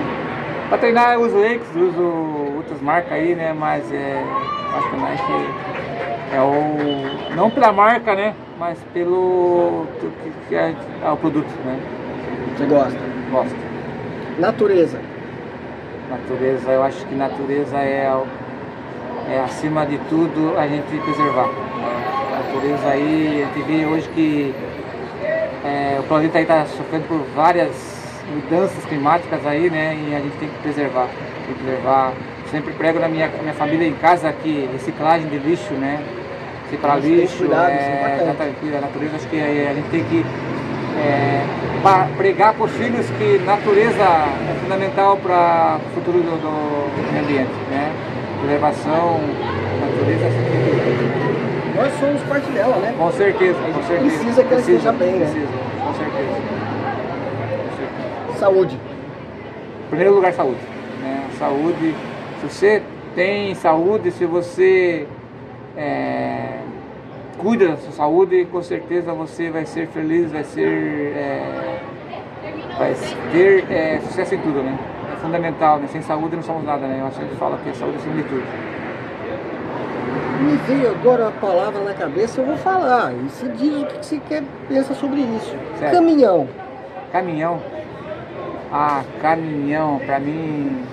Para 0.71 0.79
treinar 0.79 1.13
eu 1.13 1.21
uso 1.21 1.37
Lakes, 1.37 1.77
uso 1.77 2.57
outras 2.57 2.81
marcas 2.81 3.13
aí, 3.13 3.35
né? 3.35 3.53
Mas 3.53 3.93
é, 3.93 4.25
acho 4.75 4.89
que 4.89 4.97
o 4.97 5.01
Nike 5.01 5.23
é 6.33 6.41
o. 6.41 7.35
não 7.37 7.51
pela 7.51 7.73
marca, 7.73 8.15
né? 8.15 8.35
Mas 8.59 8.79
pelo 8.95 9.87
que, 10.01 10.33
que 10.49 10.55
é, 10.55 10.75
é 11.05 11.11
o 11.11 11.17
produto, 11.17 11.51
né? 11.65 11.79
Você 12.57 12.65
gosta? 12.65 12.99
Gosto. 13.31 13.57
Natureza. 14.39 14.99
Natureza, 16.09 16.71
eu 16.71 16.83
acho 16.83 17.05
que 17.07 17.15
natureza 17.15 17.77
é, 17.77 18.11
é 19.31 19.41
acima 19.41 19.85
de 19.85 19.99
tudo 20.09 20.57
a 20.57 20.67
gente 20.67 20.87
preservar. 21.03 21.49
né? 21.49 21.55
A 22.33 22.43
natureza 22.45 22.89
aí, 22.89 23.43
a 23.43 23.55
gente 23.55 23.67
vê 23.67 23.85
hoje 23.85 24.09
que 24.15 24.55
é, 25.65 25.99
o 26.01 26.05
planeta 26.05 26.39
aí 26.39 26.45
está 26.45 26.65
sofrendo 26.65 27.09
por 27.09 27.19
várias 27.35 27.97
mudanças 28.33 28.85
climáticas 28.87 29.45
aí, 29.47 29.69
né? 29.69 29.97
E 30.09 30.15
a 30.15 30.21
gente 30.21 30.37
tem 30.39 30.49
que 30.49 30.59
preservar. 30.63 31.09
Tem 31.45 31.55
que 31.55 31.63
preservar. 31.63 32.13
Sempre 32.51 32.73
prego 32.73 33.01
na 33.01 33.09
minha, 33.09 33.29
minha 33.43 33.53
família 33.53 33.87
em 33.87 33.95
casa 33.95 34.33
que 34.33 34.67
reciclagem 34.73 35.29
de 35.29 35.39
lixo, 35.39 35.75
né? 35.75 36.03
Tem 36.71 36.79
que 36.79 37.09
lixo, 37.09 37.39
cuidar, 37.39 37.71
isso 37.71 37.81
é 37.81 38.19
é, 38.19 38.23
exatamente, 38.23 38.77
a 38.77 38.81
natureza, 38.81 39.17
acho 39.17 39.29
que 39.29 39.41
a 39.41 39.73
gente 39.75 39.89
tem 39.89 40.05
que 40.05 40.27
é, 40.99 41.45
pregar 42.17 42.55
para 42.55 42.65
os 42.65 42.73
filhos 42.73 43.07
que 43.11 43.39
natureza 43.45 44.03
é 44.03 44.57
fundamental 44.61 45.17
para 45.19 45.79
o 45.87 45.95
futuro 45.95 46.19
do, 46.19 46.37
do 46.37 47.19
ambiente, 47.19 47.53
né? 47.71 47.93
Preservação, 48.41 49.21
natureza, 49.81 50.27
Nós 51.77 51.93
somos 52.01 52.23
parte 52.23 52.51
dela, 52.51 52.77
né? 52.77 52.95
com 52.99 53.13
certeza, 53.13 53.59
com 53.59 53.83
certeza. 53.83 54.11
precisa 54.11 54.45
que 54.45 54.53
ela 54.53 54.61
esteja 54.61 54.93
bem, 54.93 55.13
né? 55.13 55.27
Precisa, 55.27 55.53
com 55.85 55.95
certeza. 55.95 56.35
Com 56.35 57.77
certeza. 57.77 58.39
Saúde. 58.39 58.75
Em 58.75 59.89
primeiro 59.89 60.15
lugar, 60.15 60.33
saúde. 60.33 60.59
né? 61.01 61.25
Saúde, 61.39 61.95
se 62.41 62.49
você 62.49 62.83
tem 63.15 63.55
saúde, 63.55 64.11
se 64.11 64.27
você 64.27 65.07
é, 65.77 66.59
cuida 67.39 67.69
da 67.69 67.77
sua 67.77 67.93
saúde, 67.93 68.47
com 68.47 68.63
certeza 68.63 69.13
você 69.13 69.51
vai 69.51 69.67
ser 69.67 69.89
feliz, 69.89 70.33
vai 70.33 70.45
ser. 70.45 71.13
é, 71.17 71.79
vai 72.79 72.95
ter 73.33 73.71
é, 73.71 74.01
sucesso 74.01 74.35
em 74.35 74.39
tudo, 74.39 74.63
né? 74.63 74.79
É 75.13 75.17
fundamental, 75.17 75.79
né? 75.79 75.89
Sem 75.89 76.03
saúde 76.03 76.37
não 76.37 76.43
somos 76.43 76.65
nada, 76.65 76.87
né? 76.87 76.99
Eu 77.01 77.07
acho 77.07 77.19
que 77.19 77.25
a 77.25 77.29
gente 77.29 77.39
fala 77.39 77.59
que 77.63 77.71
a 77.71 77.75
saúde 77.75 77.97
é 77.97 77.99
acima 77.99 78.15
de 78.17 78.23
tudo. 78.25 78.77
Me 80.41 80.57
veio 80.69 80.91
agora 80.91 81.29
a 81.29 81.31
palavra 81.33 81.83
na 81.83 81.95
cabeça, 81.95 82.41
eu 82.41 82.47
vou 82.47 82.57
falar. 82.57 83.13
E 83.13 83.29
se 83.31 83.49
diz 83.49 83.83
o 83.83 83.87
que 83.87 84.05
você 84.05 84.21
quer, 84.29 84.43
pensa 84.69 84.95
sobre 84.95 85.21
isso. 85.21 85.57
Certo. 85.79 85.93
Caminhão. 85.95 86.49
Caminhão. 87.11 87.61
Ah, 88.71 89.03
caminhão, 89.21 89.99
pra 90.05 90.21
mim. 90.21 90.85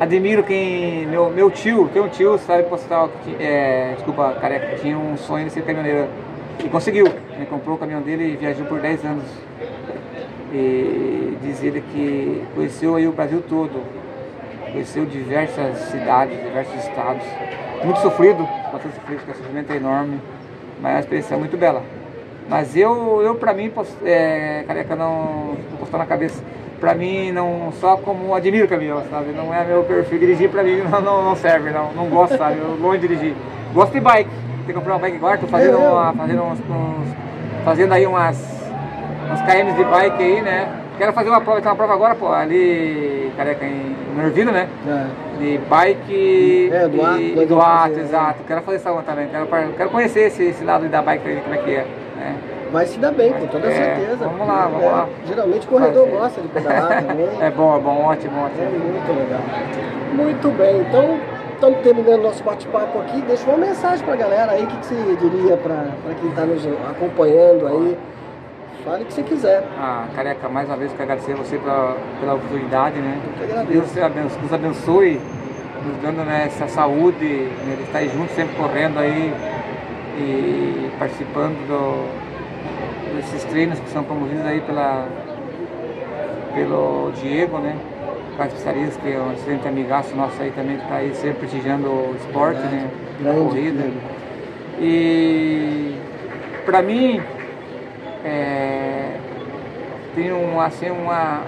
Admiro 0.00 0.42
quem. 0.42 1.06
Meu, 1.06 1.30
meu 1.30 1.50
tio, 1.50 1.88
tem 1.92 2.02
um 2.02 2.08
tio, 2.08 2.38
sabe, 2.38 2.64
postal, 2.64 3.10
é, 3.38 3.92
desculpa, 3.94 4.32
careca, 4.40 4.76
tinha 4.76 4.98
um 4.98 5.16
sonho 5.16 5.46
de 5.46 5.52
ser 5.52 5.62
caminhoneiro. 5.62 6.08
E 6.64 6.68
conseguiu. 6.68 7.06
Ele 7.06 7.46
comprou 7.46 7.76
o 7.76 7.78
caminhão 7.78 8.02
dele 8.02 8.32
e 8.32 8.36
viajou 8.36 8.66
por 8.66 8.80
10 8.80 9.04
anos. 9.04 9.24
E 10.52 11.38
diz 11.42 11.62
ele 11.62 11.82
que 11.92 12.44
conheceu 12.54 12.96
aí 12.96 13.06
o 13.06 13.12
Brasil 13.12 13.42
todo. 13.48 13.82
Conheceu 14.70 15.04
diversas 15.04 15.78
cidades, 15.90 16.42
diversos 16.42 16.74
estados. 16.84 17.24
muito 17.84 18.00
sofrido, 18.00 18.46
bastante 18.72 18.94
sofrido, 18.94 19.18
porque 19.18 19.32
o 19.32 19.36
sofrimento 19.36 19.72
é 19.72 19.76
enorme, 19.76 20.20
mas 20.80 20.96
a 20.96 21.00
experiência 21.00 21.34
é 21.34 21.38
muito 21.38 21.56
bela. 21.56 21.82
Mas 22.48 22.76
eu, 22.76 23.22
eu 23.22 23.34
para 23.34 23.54
mim, 23.54 23.72
é, 24.04 24.64
careca, 24.66 24.94
não 24.94 25.56
postar 25.78 25.98
na 25.98 26.06
cabeça, 26.06 26.42
para 26.82 26.94
mim, 26.94 27.30
não 27.30 27.72
só 27.80 27.96
como 27.96 28.34
admiro 28.34 28.66
caminhão, 28.66 29.02
sabe? 29.08 29.32
Não 29.32 29.54
é 29.54 29.64
meu 29.64 29.84
perfil. 29.84 30.18
Dirigir 30.18 30.50
para 30.50 30.64
mim 30.64 30.78
não, 30.90 31.00
não, 31.00 31.24
não, 31.24 31.36
serve, 31.36 31.70
não, 31.70 31.92
não 31.92 32.06
gosto, 32.06 32.36
sabe? 32.36 32.58
Eu 32.58 32.76
longe 32.80 32.98
de 32.98 33.08
dirigir. 33.08 33.34
Gosto 33.72 33.92
de 33.92 34.00
bike. 34.00 34.28
Tem 34.28 34.66
que 34.66 34.72
comprar 34.74 34.94
uma 34.94 34.98
bike 34.98 35.16
agora, 35.16 35.38
tô 35.38 35.46
fazendo, 35.46 35.78
uma, 35.78 36.12
fazendo, 36.12 36.42
uns, 36.42 36.58
uns, 36.58 37.14
fazendo 37.64 37.92
aí 37.92 38.06
umas, 38.06 38.36
uns 39.32 39.40
KMs 39.42 39.76
de 39.76 39.84
bike 39.84 40.22
aí, 40.22 40.42
né? 40.42 40.68
Quero 40.98 41.12
fazer 41.12 41.30
uma 41.30 41.40
prova, 41.40 41.60
tem 41.60 41.70
uma 41.70 41.76
prova 41.76 41.94
agora, 41.94 42.14
pô, 42.14 42.32
ali, 42.32 43.32
careca, 43.36 43.64
em 43.64 43.96
Nervino, 44.16 44.52
né? 44.52 44.68
É. 44.86 45.38
De 45.38 45.58
bike 45.58 46.70
é, 46.72 46.88
do 46.88 47.42
e, 47.42 47.46
do 47.46 47.60
ato, 47.60 47.98
exato. 47.98 48.44
Quero 48.46 48.62
fazer 48.62 48.76
essa 48.76 48.92
uma 48.92 49.02
também. 49.02 49.28
Quero, 49.28 49.48
quero 49.76 49.90
conhecer 49.90 50.26
esse, 50.26 50.44
esse 50.44 50.62
lado 50.64 50.88
da 50.88 51.00
bike 51.00 51.28
aí, 51.28 51.40
como 51.40 51.54
é 51.54 51.58
que 51.58 51.70
é. 51.70 51.86
Né? 52.22 52.38
Vai 52.72 52.86
se 52.86 52.98
dar 52.98 53.12
bem, 53.12 53.32
com 53.32 53.46
toda 53.46 53.66
é, 53.66 53.70
certeza. 53.72 54.16
Vamos 54.28 54.46
lá, 54.46 54.66
vamos 54.66 54.82
é, 54.82 54.90
lá. 54.90 55.08
Geralmente 55.26 55.66
o 55.66 55.70
corredor 55.70 56.06
Fazer. 56.06 56.18
gosta 56.18 56.40
de 56.40 56.48
pedalar 56.48 57.04
também. 57.04 57.28
É 57.40 57.50
bom, 57.50 57.76
é 57.76 57.80
bom, 57.80 58.02
ótimo, 58.04 58.44
ótimo. 58.44 58.62
É 58.62 58.68
muito 58.70 59.12
legal. 59.12 59.40
Muito 60.14 60.56
bem, 60.56 60.80
então 60.80 61.18
estamos 61.54 61.80
terminando 61.80 62.22
nosso 62.22 62.42
bate-papo 62.42 62.98
aqui. 63.00 63.20
Deixa 63.22 63.48
uma 63.48 63.58
mensagem 63.58 64.04
para 64.04 64.14
a 64.14 64.16
galera 64.16 64.52
aí, 64.52 64.64
o 64.64 64.66
que, 64.66 64.76
que 64.78 64.86
você 64.86 65.16
diria 65.20 65.56
para 65.56 65.84
quem 66.18 66.30
está 66.30 66.46
nos 66.46 66.66
acompanhando 66.90 67.66
aí? 67.66 67.98
Fale 68.84 69.04
o 69.04 69.06
que 69.06 69.12
você 69.12 69.22
quiser. 69.22 69.62
Ah, 69.78 70.06
careca, 70.14 70.48
mais 70.48 70.66
uma 70.68 70.76
vez 70.76 70.90
quero 70.90 71.04
agradecer 71.04 71.34
você 71.34 71.56
pela, 71.56 71.96
pela 72.18 72.34
oportunidade, 72.34 72.98
né? 72.98 73.20
Eu 73.22 73.46
que 73.46 73.52
agradeço. 73.52 74.10
Deus 74.12 74.42
nos 74.42 74.52
abençoe, 74.52 75.20
nos 75.86 75.96
dando 76.02 76.24
né, 76.24 76.44
essa 76.46 76.66
saúde, 76.66 77.48
né, 77.64 77.76
de 77.76 77.82
estar 77.84 77.98
aí 77.98 78.08
junto, 78.08 78.32
sempre 78.32 78.56
correndo 78.56 78.98
aí 78.98 79.32
e 80.18 80.90
participando 80.98 81.56
do, 81.66 83.16
desses 83.16 83.44
treinos 83.44 83.78
que 83.78 83.88
são 83.90 84.04
promovidos 84.04 84.44
aí 84.46 84.60
pela, 84.60 85.06
pelo 86.54 87.12
Diego, 87.20 87.58
né? 87.58 87.76
Carlos 88.36 88.54
Pissarias, 88.54 88.96
que 88.96 89.12
é 89.12 89.18
um 89.18 89.32
excelente 89.32 89.68
amigaço 89.68 90.14
nosso 90.16 90.40
aí 90.40 90.50
também, 90.50 90.76
que 90.76 90.82
está 90.82 90.96
aí 90.96 91.14
sempre 91.14 91.40
prestigiando 91.40 91.86
o 91.88 92.16
esporte, 92.18 92.60
né? 92.60 92.88
A 93.20 93.34
corrida. 93.34 93.84
E 94.80 95.94
para 96.64 96.82
mim 96.82 97.20
é, 98.24 99.16
tem 100.14 100.32
um, 100.32 100.60
assim, 100.60 100.90
uma, 100.90 101.42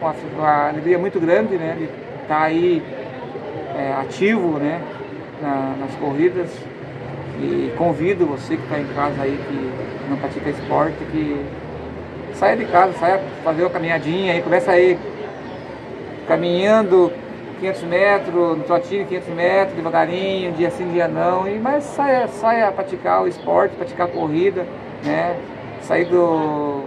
uma, 0.00 0.14
uma, 0.36 0.68
alegria 0.68 0.98
muito 0.98 1.18
grande 1.20 1.56
né, 1.56 1.74
de 1.78 1.84
estar 1.84 2.28
tá 2.28 2.42
aí 2.42 2.82
é, 3.76 3.92
ativo 4.00 4.58
né, 4.58 4.80
na, 5.42 5.74
nas 5.80 5.94
corridas 5.96 6.50
e 7.38 7.72
convido 7.76 8.26
você 8.26 8.56
que 8.56 8.62
está 8.62 8.78
em 8.78 8.86
casa 8.94 9.22
aí, 9.22 9.38
que 9.48 10.10
não 10.10 10.16
pratica 10.16 10.50
esporte, 10.50 10.96
que 11.10 11.44
saia 12.34 12.56
de 12.56 12.64
casa, 12.66 12.92
saia 12.94 13.20
fazer 13.42 13.62
uma 13.62 13.70
caminhadinha 13.70 14.36
e 14.36 14.42
começa 14.42 14.70
aí 14.70 14.98
caminhando 16.26 17.12
500 17.60 17.82
metros, 17.84 18.58
no 18.58 18.64
trotinho 18.64 19.06
500 19.06 19.28
metros, 19.34 19.76
devagarinho, 19.76 20.52
dia 20.52 20.70
sim, 20.70 20.90
dia 20.90 21.08
não, 21.08 21.48
e, 21.48 21.58
mas 21.58 21.84
saia, 21.84 22.28
saia 22.28 22.70
praticar 22.72 23.22
o 23.22 23.28
esporte, 23.28 23.74
praticar 23.76 24.06
a 24.06 24.10
corrida, 24.10 24.66
né? 25.04 25.36
sair 25.84 26.06
do, 26.06 26.84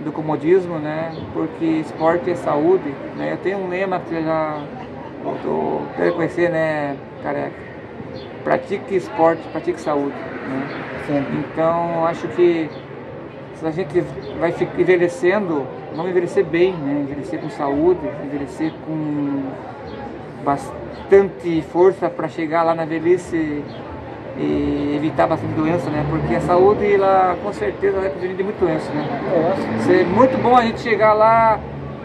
do 0.00 0.12
comodismo, 0.12 0.78
né? 0.78 1.14
Porque 1.32 1.64
esporte 1.64 2.30
é 2.30 2.34
saúde, 2.34 2.92
né? 3.16 3.32
Eu 3.32 3.36
tenho 3.38 3.58
um 3.58 3.68
lema 3.68 4.00
que 4.00 4.14
eu 4.14 4.22
já 4.24 4.60
eu 5.44 5.82
quero 5.96 6.14
conhecer, 6.14 6.50
né, 6.50 6.96
careca? 7.22 7.71
Pratique 8.44 8.96
esporte, 8.96 9.42
pratique 9.52 9.80
saúde, 9.80 10.14
né? 10.48 11.24
Então, 11.38 12.04
acho 12.06 12.26
que 12.28 12.68
se 13.54 13.66
a 13.66 13.70
gente 13.70 14.00
vai 14.40 14.52
envelhecendo, 14.78 15.66
vamos 15.94 16.10
envelhecer 16.10 16.44
bem, 16.44 16.72
né? 16.72 17.02
Envelhecer 17.02 17.40
com 17.40 17.48
saúde, 17.50 18.00
envelhecer 18.24 18.72
com 18.84 19.42
bastante 20.44 21.62
força 21.72 22.10
para 22.10 22.26
chegar 22.28 22.64
lá 22.64 22.74
na 22.74 22.84
velhice 22.84 23.62
e 24.36 24.94
evitar 24.96 25.28
bastante 25.28 25.52
doença, 25.54 25.88
né? 25.90 26.04
Porque 26.10 26.34
a 26.34 26.40
saúde, 26.40 26.94
ela 26.94 27.36
com 27.42 27.52
certeza 27.52 28.00
vai 28.00 28.10
prevenir 28.10 28.36
de 28.36 28.42
muita 28.42 28.64
doença, 28.64 28.90
né? 28.92 29.06
É 29.88 30.04
muito 30.04 30.36
bom 30.42 30.56
a 30.56 30.62
gente 30.62 30.80
chegar 30.80 31.12
lá, 31.12 31.60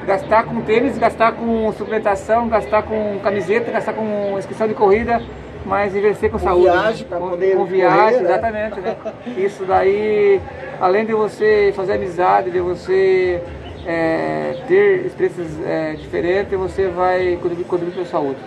gastar 0.06 0.43
com 0.43 0.62
tênis, 0.62 0.97
gastar 0.97 1.32
com 1.32 1.71
suplementação, 1.71 2.47
gastar 2.47 2.84
com 2.84 3.19
camiseta, 3.23 3.71
gastar 3.71 3.93
com 3.93 4.36
inscrição 4.38 4.67
de 4.67 4.73
corrida, 4.76 5.21
mas 5.68 5.96
envelhecer 5.96 6.32
com, 6.32 6.40
com 6.40 6.44
saúde. 6.44 6.64
Viagem, 6.64 7.08
né? 7.10 7.18
com, 7.18 7.30
poder 7.30 7.56
com 7.56 7.66
viagem, 7.66 8.22
né? 8.22 8.30
exatamente, 8.30 8.80
né? 8.80 8.96
Isso 9.38 9.66
daí, 9.66 10.42
além 10.80 11.06
de 11.06 11.14
você 11.14 11.74
fazer 11.76 11.94
amizade, 11.94 12.50
de 12.50 12.60
você 12.60 13.42
é, 13.86 14.56
ter 14.68 15.06
experiências 15.06 15.48
é, 15.66 15.94
diferentes, 15.94 16.58
você 16.58 16.88
vai 16.88 17.38
contribuir, 17.42 17.66
contribuir 17.66 17.94
para 17.94 18.04
a 18.04 18.06
saúde. 18.06 18.40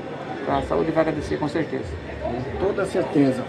A 0.49 0.63
saúde 0.63 0.91
vai 0.91 1.03
agradecer, 1.03 1.39
com 1.39 1.49
certeza. 1.49 1.85
Com 2.23 2.67
toda 2.67 2.85
certeza. 2.87 3.45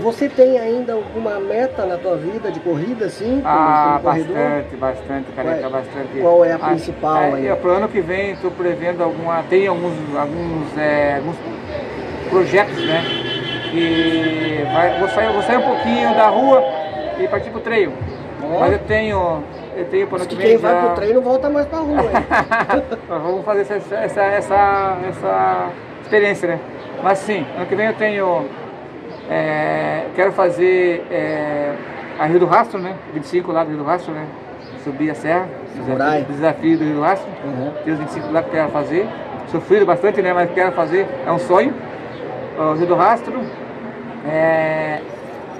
Você 0.00 0.28
tem 0.28 0.58
ainda 0.58 0.92
alguma 0.92 1.40
meta 1.40 1.84
na 1.84 1.96
tua 1.96 2.16
vida 2.16 2.52
de 2.52 2.60
corrida, 2.60 3.06
assim? 3.06 3.42
Ah, 3.44 4.00
bastante, 4.02 4.76
bastante, 4.76 5.32
careca, 5.34 5.60
qual, 5.60 5.70
bastante. 5.70 6.20
Qual 6.20 6.44
é 6.44 6.52
a 6.52 6.58
principal 6.58 7.34
ah? 7.34 7.40
É, 7.40 7.54
Para 7.54 7.70
o 7.70 7.74
ano 7.74 7.88
que 7.88 8.00
vem 8.00 8.32
estou 8.32 8.50
prevendo 8.50 9.02
alguma, 9.02 9.42
tem 9.44 9.66
alguns, 9.66 9.94
alguns, 10.16 10.78
é, 10.78 11.16
alguns 11.16 11.36
projetos, 12.28 12.76
né? 12.84 13.02
Que 13.70 14.64
vai, 14.72 14.98
vou, 14.98 15.08
sair, 15.08 15.32
vou 15.32 15.42
sair 15.42 15.56
um 15.58 15.62
pouquinho 15.62 16.14
da 16.14 16.28
rua 16.28 16.62
e 17.18 17.28
partir 17.28 17.50
para 17.50 17.58
o 17.58 17.62
treino. 17.62 17.92
Oh. 18.42 18.60
Mas 18.60 18.72
eu 18.72 18.78
tenho, 18.80 19.42
eu 19.76 19.84
tenho 19.86 20.06
para 20.06 20.24
que 20.24 20.36
quem 20.36 20.58
já... 20.58 20.68
vai 20.68 20.80
para 20.80 20.92
o 20.92 20.94
treino 20.94 21.20
volta 21.20 21.50
mais 21.50 21.66
para 21.66 21.78
a 21.78 21.82
rua. 21.82 22.10
Vamos 23.08 23.44
fazer 23.44 23.60
essa, 23.62 23.94
essa, 23.96 24.22
essa, 24.22 24.98
essa 25.08 25.70
experiência, 26.02 26.48
né? 26.48 26.60
Mas 27.02 27.18
sim, 27.18 27.44
ano 27.56 27.66
que 27.66 27.74
vem 27.74 27.86
eu 27.86 27.94
tenho 27.94 28.46
é, 29.30 30.06
quero 30.14 30.32
fazer 30.32 31.06
é, 31.10 31.74
a 32.18 32.24
Rio 32.24 32.40
do 32.40 32.46
Rastro, 32.46 32.80
né? 32.80 32.96
25 33.12 33.52
lá 33.52 33.62
do 33.62 33.70
Rio 33.70 33.78
do 33.78 33.84
Rastro, 33.84 34.12
né? 34.12 34.26
Subir 34.82 35.10
a 35.10 35.14
serra, 35.14 35.48
desafio, 35.74 36.24
desafio 36.24 36.78
do 36.78 36.84
Rio 36.84 36.94
do 36.94 37.02
Rastro. 37.02 37.28
Uhum. 37.44 37.72
Tem 37.84 37.92
os 37.92 37.98
25 38.00 38.32
lá 38.32 38.42
que 38.42 38.50
quero 38.50 38.70
fazer. 38.70 39.06
Sofrido 39.48 39.84
bastante, 39.84 40.22
né? 40.22 40.32
Mas 40.32 40.50
quero 40.52 40.72
fazer, 40.72 41.06
é 41.26 41.30
um 41.30 41.38
sonho. 41.38 41.74
O 42.58 42.74
Rio 42.74 42.86
do 42.86 42.94
Rastro. 42.96 43.40
É, 44.26 45.00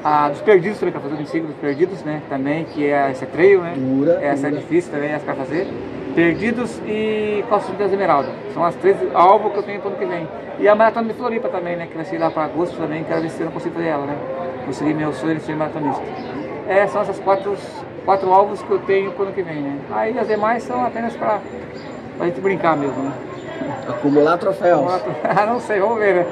a 0.03 0.29
dos 0.31 0.41
perdidos 0.41 0.79
também, 0.79 0.93
quero 0.93 1.05
fazer 1.05 1.15
o 1.15 1.19
25 1.19 1.47
dos 1.47 1.57
perdidos, 1.57 2.03
né? 2.03 2.21
Também, 2.29 2.65
que 2.65 2.87
é 2.87 3.11
essa 3.11 3.25
trail, 3.25 3.63
né? 3.63 3.75
Dura, 3.77 4.19
essa 4.21 4.49
dura. 4.49 4.57
é 4.57 4.61
difícil 4.61 4.93
também, 4.93 5.11
essa 5.11 5.25
quero 5.25 5.39
fazer. 5.39 5.69
Perdidos 6.15 6.81
e 6.87 7.45
Costa 7.49 7.73
das 7.75 7.93
Esmeralda. 7.93 8.31
São 8.53 8.65
as 8.65 8.75
três 8.77 8.97
alvos 9.15 9.53
que 9.53 9.59
eu 9.59 9.63
tenho 9.63 9.81
para 9.81 9.91
o 9.91 9.93
ano 9.93 10.01
que 10.01 10.07
vem. 10.07 10.29
E 10.59 10.67
a 10.67 10.75
maratona 10.75 11.07
de 11.07 11.15
Floripa 11.15 11.49
também, 11.49 11.77
né? 11.77 11.87
Que 11.87 11.95
vai 11.95 12.05
ser 12.05 12.19
lá 12.19 12.31
para 12.31 12.45
agosto 12.45 12.77
também, 12.77 13.05
quero 13.05 13.21
ver 13.21 13.31
se 13.31 13.41
eu 13.41 13.47
não 13.47 13.53
consigo 13.53 13.77
fazer 13.77 13.89
ela, 13.89 14.05
né? 14.05 14.17
Consegui 14.67 14.93
meu 14.93 15.13
sonho 15.13 15.37
de 15.37 15.43
ser 15.43 15.55
maratonista. 15.55 16.03
É, 16.69 16.87
são 16.89 17.03
essas 17.03 17.21
quatro, 17.21 17.57
quatro 18.05 18.33
alvos 18.33 18.61
que 18.61 18.71
eu 18.71 18.79
tenho 18.81 19.13
para 19.13 19.23
o 19.23 19.27
ano 19.27 19.35
que 19.35 19.43
vem, 19.43 19.63
né? 19.63 19.79
Aí 19.93 20.19
as 20.19 20.27
demais 20.27 20.65
são 20.65 20.85
apenas 20.85 21.17
para 21.17 21.39
a 22.19 22.25
gente 22.25 22.41
brincar 22.41 22.77
mesmo, 22.77 23.01
né? 23.01 23.13
Acumular 23.89 24.37
troféus. 24.37 25.01
Ah, 25.23 25.47
não 25.47 25.61
sei, 25.61 25.79
vamos 25.79 25.99
ver, 25.99 26.15
né? 26.17 26.27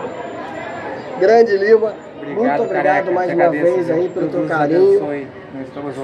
Grande 1.19 1.57
Lima, 1.57 1.95
Obrigado, 2.17 2.39
muito 2.39 2.63
obrigado 2.63 2.85
careca, 2.85 3.11
mais 3.11 3.33
uma 3.33 3.51
vez 3.51 3.91
aí 3.91 4.09
pelo 4.09 4.29
teu 4.29 4.47
carinho. 4.47 5.05
abençoe. 5.05 5.27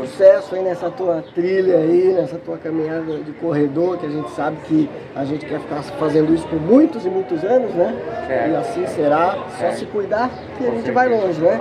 Sucesso 0.06 0.54
aí 0.54 0.62
nessa 0.62 0.90
tua 0.90 1.22
trilha 1.34 1.76
aí, 1.76 2.14
nessa 2.14 2.38
tua 2.38 2.56
caminhada 2.56 3.18
de 3.18 3.32
corredor, 3.32 3.98
que 3.98 4.06
a 4.06 4.08
gente 4.08 4.30
sabe 4.30 4.56
que 4.64 4.90
a 5.14 5.24
gente 5.24 5.44
quer 5.44 5.60
ficar 5.60 5.82
fazendo 5.82 6.32
isso 6.32 6.46
por 6.48 6.60
muitos 6.60 7.04
e 7.04 7.08
muitos 7.08 7.42
anos, 7.44 7.74
né? 7.74 7.94
Certo. 8.26 8.50
E 8.50 8.56
assim 8.56 8.86
será, 8.86 9.36
só 9.58 9.70
se 9.72 9.84
cuidar 9.86 10.30
que 10.56 10.66
a 10.66 10.70
gente 10.70 10.90
vai 10.90 11.08
longe, 11.08 11.40
né? 11.40 11.60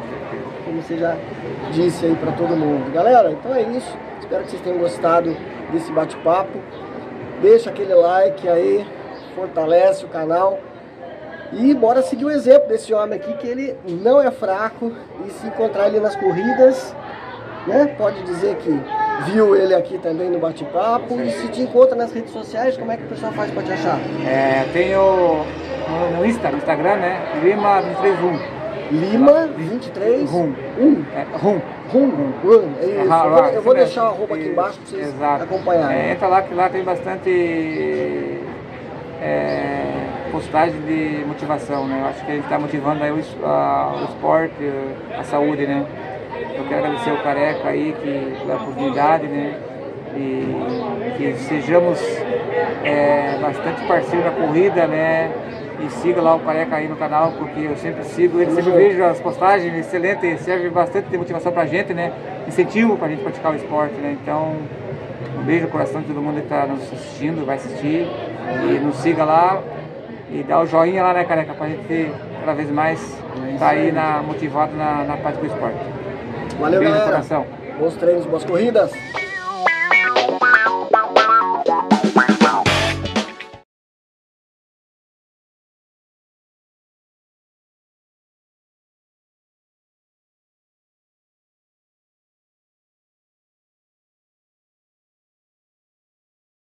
Como 0.63 0.81
você 0.81 0.97
já 0.97 1.17
disse 1.71 2.05
aí 2.05 2.15
pra 2.15 2.31
todo 2.33 2.55
mundo. 2.55 2.91
Galera, 2.93 3.31
então 3.31 3.53
é 3.53 3.63
isso. 3.63 3.97
Espero 4.19 4.43
que 4.43 4.51
vocês 4.51 4.61
tenham 4.61 4.77
gostado 4.77 5.35
desse 5.71 5.91
bate-papo. 5.91 6.59
Deixa 7.41 7.69
aquele 7.69 7.93
like 7.93 8.47
aí, 8.47 8.85
fortalece 9.35 10.05
o 10.05 10.07
canal. 10.07 10.59
E 11.53 11.73
bora 11.73 12.01
seguir 12.01 12.25
o 12.25 12.31
exemplo 12.31 12.69
desse 12.69 12.93
homem 12.93 13.19
aqui, 13.19 13.33
que 13.33 13.47
ele 13.47 13.75
não 13.87 14.21
é 14.21 14.31
fraco. 14.31 14.91
E 15.25 15.29
se 15.31 15.47
encontrar 15.47 15.87
ele 15.87 15.99
nas 15.99 16.15
corridas, 16.15 16.95
né? 17.67 17.93
Pode 17.97 18.21
dizer 18.23 18.55
que 18.55 18.79
viu 19.25 19.55
ele 19.55 19.75
aqui 19.75 19.97
também 19.97 20.29
no 20.29 20.39
bate-papo. 20.39 21.19
E 21.21 21.31
se 21.31 21.47
te 21.49 21.61
encontra 21.61 21.95
nas 21.95 22.11
redes 22.13 22.31
sociais, 22.31 22.77
como 22.77 22.91
é 22.91 22.97
que 22.97 23.03
o 23.03 23.07
pessoal 23.07 23.31
faz 23.33 23.51
pra 23.51 23.63
te 23.63 23.73
achar? 23.73 23.99
É, 24.25 24.65
tenho 24.71 25.45
no, 26.17 26.25
Insta, 26.25 26.49
no 26.51 26.57
Instagram, 26.57 26.95
né? 26.97 27.21
Lima 27.43 27.81
231. 27.81 28.61
Lima 28.91 29.47
23 29.55 30.29
Rum. 30.29 30.53
1. 30.77 31.05
É, 31.15 31.25
rum. 31.37 31.61
Rum. 31.93 32.33
Rum. 32.43 32.73
É 32.81 32.85
isso. 32.85 33.13
Ah, 33.13 33.23
eu 33.25 33.31
vou, 33.31 33.45
eu 33.45 33.61
vou 33.61 33.73
deixar 33.73 34.03
o 34.03 34.07
arroba 34.07 34.35
aqui 34.35 34.49
embaixo 34.49 34.79
pra 34.79 34.89
vocês 34.89 35.07
Exato. 35.07 35.43
acompanharem. 35.43 35.97
É, 35.97 36.11
entra 36.11 36.27
lá 36.27 36.41
que 36.41 36.53
lá 36.53 36.69
tem 36.69 36.83
bastante 36.83 37.29
é, 39.21 39.50
postagem 40.31 40.79
de 40.81 41.25
motivação, 41.27 41.85
né? 41.87 41.99
Eu 42.01 42.07
acho 42.07 42.25
que 42.25 42.31
a 42.31 42.35
gente 42.35 42.43
está 42.45 42.57
motivando 42.57 43.03
aí 43.03 43.11
o, 43.11 43.45
a, 43.45 44.01
o 44.01 44.03
esporte, 44.05 44.71
a 45.17 45.23
saúde, 45.23 45.67
né? 45.67 45.85
Eu 46.55 46.63
quero 46.65 46.85
agradecer 46.85 47.11
o 47.11 47.17
Careca 47.21 47.69
aí 47.69 47.95
que, 48.01 48.39
pela 48.39 48.55
oportunidade, 48.55 49.27
né? 49.27 49.57
E 50.15 51.17
que 51.17 51.33
sejamos 51.43 51.99
é, 52.83 53.37
bastante 53.41 53.85
parceiros 53.85 54.25
da 54.25 54.31
corrida, 54.31 54.87
né? 54.87 55.31
E 55.85 55.89
siga 55.89 56.21
lá 56.21 56.35
o 56.35 56.39
Careca 56.39 56.75
aí 56.75 56.87
no 56.87 56.95
canal, 56.95 57.33
porque 57.37 57.59
eu 57.59 57.75
sempre 57.75 58.03
sigo 58.03 58.39
ele, 58.39 58.51
sempre 58.51 58.71
vejo 58.71 59.03
as 59.03 59.19
postagens, 59.19 59.75
excelente, 59.75 60.37
serve 60.37 60.69
bastante 60.69 61.09
de 61.09 61.17
motivação 61.17 61.51
pra 61.51 61.65
gente, 61.65 61.93
né? 61.93 62.11
Incentivo 62.47 62.97
pra 62.97 63.07
gente 63.09 63.23
praticar 63.23 63.51
o 63.51 63.55
esporte, 63.55 63.95
né? 63.95 64.15
Então, 64.21 64.55
um 65.37 65.43
beijo 65.43 65.65
no 65.65 65.71
coração 65.71 66.01
de 66.01 66.07
todo 66.07 66.21
mundo 66.21 66.35
que 66.35 66.43
está 66.43 66.65
nos 66.65 66.81
assistindo, 66.83 67.45
vai 67.45 67.55
assistir. 67.55 68.07
E 68.69 68.79
nos 68.79 68.97
siga 68.97 69.23
lá 69.23 69.61
e 70.31 70.43
dá 70.43 70.59
o 70.61 70.65
joinha 70.65 71.03
lá, 71.03 71.13
né, 71.13 71.23
careca, 71.23 71.53
pra 71.53 71.67
gente 71.67 72.11
cada 72.39 72.53
vez 72.53 72.69
mais 72.71 73.01
estar 73.01 73.59
tá 73.59 73.69
aí 73.69 73.91
na, 73.91 74.21
motivado 74.21 74.75
na, 74.75 75.03
na 75.03 75.17
parte 75.17 75.39
do 75.39 75.45
esporte. 75.45 75.77
Valeu, 76.59 76.79
um 76.79 76.83
beijo 76.83 76.93
galera. 76.93 77.11
coração. 77.11 77.45
Bons 77.79 77.95
treinos, 77.95 78.25
boas 78.25 78.43
corridas. 78.43 78.91